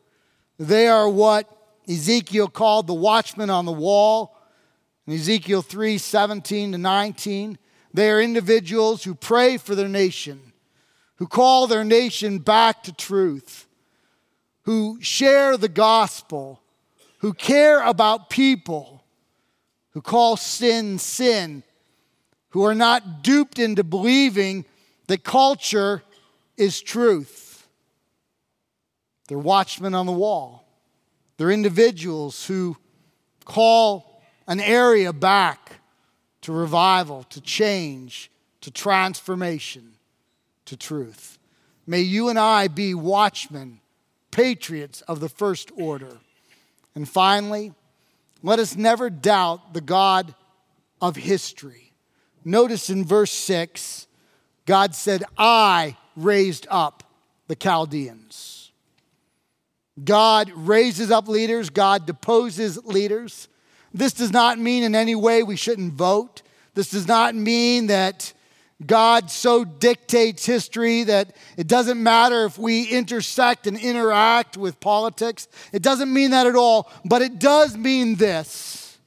They 0.59 0.89
are 0.89 1.09
what 1.09 1.58
Ezekiel 1.89 2.49
called 2.49 2.87
the 2.87 2.95
watchmen 2.95 3.51
on 3.51 3.65
the 3.65 3.73
wall. 3.73 4.37
In 5.07 5.15
Ezekiel 5.15 5.63
3 5.63 5.99
17 5.99 6.73
to 6.73 6.79
19, 6.79 7.59
they 7.95 8.11
are 8.11 8.21
individuals 8.21 9.05
who 9.05 9.15
pray 9.15 9.57
for 9.57 9.75
their 9.75 9.89
nation, 9.89 10.53
who 11.17 11.27
call 11.27 11.67
their 11.67 11.85
nation 11.85 12.39
back 12.39 12.83
to 12.85 12.93
truth, 12.93 13.67
who 14.63 14.99
share 15.01 15.57
the 15.57 15.69
gospel, 15.69 16.61
who 17.19 17.33
care 17.33 17.83
about 17.83 18.29
people 18.29 18.99
who 19.99 20.03
call 20.03 20.37
sin 20.37 20.97
sin, 20.97 21.65
who 22.51 22.65
are 22.65 22.75
not 22.75 23.25
duped 23.25 23.59
into 23.59 23.83
believing 23.83 24.65
that 25.09 25.25
culture 25.25 26.05
is 26.57 26.81
truth. 26.81 27.67
They're 29.27 29.39
watchmen 29.39 29.95
on 29.95 30.07
the 30.07 30.13
wall. 30.13 30.68
They're 31.39 31.51
individuals 31.51 32.45
who 32.47 32.77
call 33.45 34.23
an 34.47 34.61
area 34.61 35.13
back 35.13 35.81
to 36.43 36.53
revival, 36.53 37.25
to 37.31 37.41
change, 37.41 38.31
to 38.61 38.71
transformation, 38.71 39.93
to 40.67 40.77
truth. 40.77 41.39
May 41.87 42.01
you 42.01 42.29
and 42.29 42.39
I 42.39 42.69
be 42.69 42.93
watchmen, 42.93 43.81
patriots 44.31 45.01
of 45.03 45.21
the 45.21 45.29
first 45.29 45.71
order. 45.77 46.19
And 46.95 47.09
finally, 47.09 47.73
let 48.43 48.59
us 48.59 48.77
never 48.77 49.09
doubt 49.09 49.75
the 49.75 49.81
God 49.81 50.35
of 51.01 51.17
history. 51.17 51.93
Notice 52.45 52.91
in 52.91 53.05
verse 53.05 53.33
6, 53.33 54.07
God 54.67 54.95
said, 54.95 55.23
I 55.37 55.97
raised 56.17 56.67
up 56.71 57.05
the 57.47 57.57
Chaldeans. 57.57 58.58
God 60.05 60.51
raises 60.55 61.11
up 61.11 61.29
leaders, 61.29 61.71
God 61.71 62.07
deposes 62.07 62.85
leaders. 62.85 63.49
This 63.93 64.13
does 64.13 64.33
not 64.33 64.59
mean 64.59 64.85
in 64.85 64.95
any 64.95 65.15
way 65.15 65.43
we 65.43 65.57
shouldn't 65.57 65.95
vote. 65.95 66.43
This 66.75 66.91
does 66.91 67.09
not 67.09 67.35
mean 67.35 67.89
that 67.89 68.33
God 68.85 69.31
so 69.31 69.65
dictates 69.65 70.47
history 70.47 71.03
that 71.05 71.35
it 71.57 71.67
doesn't 71.67 72.01
matter 72.01 72.45
if 72.45 72.59
we 72.59 72.85
intersect 72.85 73.67
and 73.67 73.77
interact 73.77 74.57
with 74.57 74.79
politics. 74.79 75.49
It 75.73 75.83
doesn't 75.83 76.13
mean 76.13 76.31
that 76.31 76.47
at 76.47 76.55
all, 76.55 76.91
but 77.05 77.23
it 77.23 77.41
does 77.41 77.77
mean 77.77 78.17
this. 78.17 78.99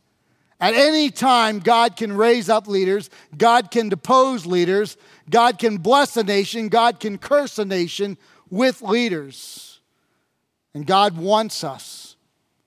At 0.60 0.74
any 0.74 1.10
time, 1.10 1.60
God 1.60 1.96
can 1.96 2.14
raise 2.14 2.50
up 2.50 2.68
leaders, 2.68 3.10
God 3.36 3.72
can 3.72 3.90
depose 3.90 4.46
leaders, 4.46 4.98
God 5.30 5.58
can 5.58 5.78
bless 5.78 6.18
a 6.18 6.24
nation, 6.24 6.68
God 6.68 7.00
can 7.00 7.18
curse 7.18 7.58
a 7.58 7.66
nation 7.66 8.18
with 8.50 8.82
leaders. 8.82 9.71
And 10.74 10.86
God 10.86 11.18
wants 11.18 11.64
us 11.64 12.16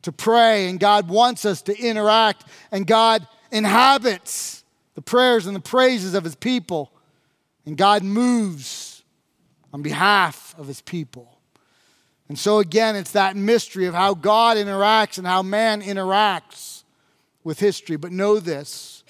to 0.03 0.13
pray, 0.13 0.69
and 0.69 0.79
God 0.79 1.09
wants 1.09 1.45
us 1.45 1.63
to 1.63 1.79
interact, 1.79 2.45
and 2.71 2.87
God 2.87 3.27
inhabits 3.51 4.65
the 4.95 5.03
prayers 5.03 5.47
and 5.47 5.57
the 5.57 5.61
praises 5.61 6.15
of 6.15 6.25
His 6.25 6.35
people. 6.35 6.93
And 7.67 7.77
God 7.77 8.03
moves 8.03 8.95
on 9.75 9.83
behalf 9.83 10.55
of 10.57 10.69
his 10.69 10.81
people. 10.81 11.41
And 12.29 12.39
so, 12.39 12.61
again, 12.61 12.95
it's 12.95 13.11
that 13.11 13.37
mystery 13.37 13.87
of 13.87 13.95
how 13.95 14.15
God 14.15 14.57
interacts 14.57 15.19
and 15.19 15.27
how 15.27 15.43
man 15.43 15.83
interacts 15.83 16.85
with 17.43 17.59
history. 17.59 17.97
But 17.97 18.13
know 18.13 18.39
this 18.39 19.03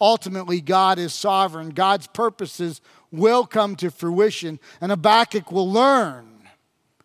ultimately, 0.00 0.60
God 0.60 0.98
is 0.98 1.14
sovereign. 1.14 1.70
God's 1.70 2.08
purposes 2.08 2.80
will 3.12 3.46
come 3.46 3.76
to 3.76 3.90
fruition. 3.90 4.58
And 4.80 4.90
Habakkuk 4.90 5.52
will 5.52 5.70
learn, 5.70 6.31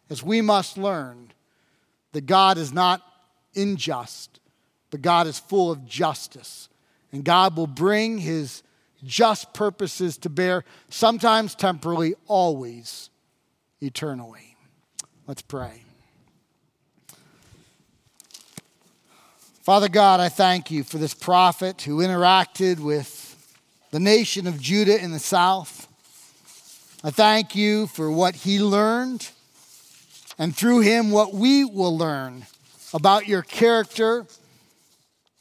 as 0.10 0.24
we 0.24 0.42
must 0.42 0.78
learn, 0.78 1.32
that 2.14 2.26
God 2.26 2.58
is 2.58 2.74
not 2.74 3.02
unjust, 3.56 4.40
but 4.90 5.02
God 5.02 5.28
is 5.28 5.40
full 5.40 5.72
of 5.72 5.86
justice. 5.86 6.70
And 7.12 7.24
God 7.24 7.56
will 7.56 7.68
bring 7.68 8.20
his 8.20 8.64
just 9.04 9.54
purposes 9.54 10.18
to 10.20 10.30
bear, 10.30 10.64
sometimes 10.90 11.56
temporally, 11.56 12.16
always 12.28 13.10
eternally. 13.82 14.56
Let's 15.28 15.42
pray. 15.42 15.84
Father 19.62 19.90
God, 19.90 20.22
I 20.22 20.30
thank 20.30 20.72
you 20.72 20.84
for 20.84 20.98
this 20.98 21.14
prophet 21.14 21.82
who 21.82 21.98
interacted 21.98 22.80
with 22.80 23.26
the 23.92 24.00
nation 24.00 24.48
of 24.48 24.62
Judah 24.62 25.02
in 25.02 25.12
the 25.12 25.20
south. 25.20 25.88
I 27.04 27.12
thank 27.12 27.56
you 27.56 27.88
for 27.88 28.10
what 28.10 28.36
he 28.36 28.60
learned, 28.60 29.30
and 30.38 30.56
through 30.56 30.82
him, 30.82 31.12
what 31.12 31.34
we 31.34 31.66
will 31.66 31.98
learn 31.98 32.46
about 32.94 33.28
your 33.28 33.42
character 33.42 34.26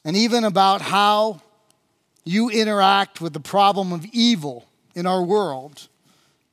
and 0.04 0.16
even 0.16 0.44
about 0.44 0.80
how 0.80 1.40
you 2.24 2.48
interact 2.48 3.20
with 3.20 3.32
the 3.32 3.40
problem 3.40 3.92
of 3.92 4.04
evil 4.06 4.66
in 4.94 5.06
our 5.06 5.22
world, 5.22 5.88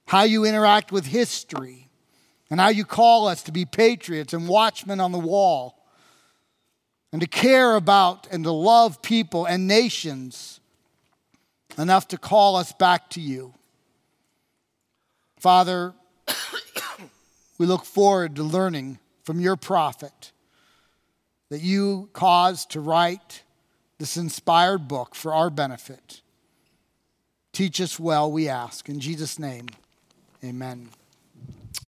how 0.07 0.23
you 0.23 0.45
interact 0.45 0.91
with 0.91 1.05
history, 1.05 1.87
and 2.49 2.59
how 2.59 2.69
you 2.69 2.85
call 2.85 3.27
us 3.27 3.41
to 3.43 3.51
be 3.51 3.65
patriots 3.65 4.33
and 4.33 4.47
watchmen 4.47 4.99
on 4.99 5.11
the 5.11 5.19
wall, 5.19 5.87
and 7.11 7.21
to 7.21 7.27
care 7.27 7.75
about 7.75 8.27
and 8.31 8.43
to 8.43 8.51
love 8.51 9.01
people 9.01 9.45
and 9.45 9.67
nations 9.67 10.59
enough 11.77 12.07
to 12.07 12.17
call 12.17 12.55
us 12.55 12.73
back 12.73 13.09
to 13.11 13.21
you. 13.21 13.53
Father, 15.39 15.93
we 17.57 17.65
look 17.65 17.85
forward 17.85 18.35
to 18.35 18.43
learning 18.43 18.99
from 19.23 19.39
your 19.39 19.55
prophet 19.55 20.31
that 21.49 21.61
you 21.61 22.09
caused 22.13 22.71
to 22.71 22.79
write 22.79 23.43
this 23.99 24.17
inspired 24.17 24.87
book 24.87 25.15
for 25.15 25.33
our 25.33 25.49
benefit. 25.49 26.21
Teach 27.51 27.79
us 27.79 27.99
well, 27.99 28.31
we 28.31 28.49
ask. 28.49 28.89
In 28.89 28.99
Jesus' 28.99 29.37
name, 29.37 29.67
amen. 30.43 30.89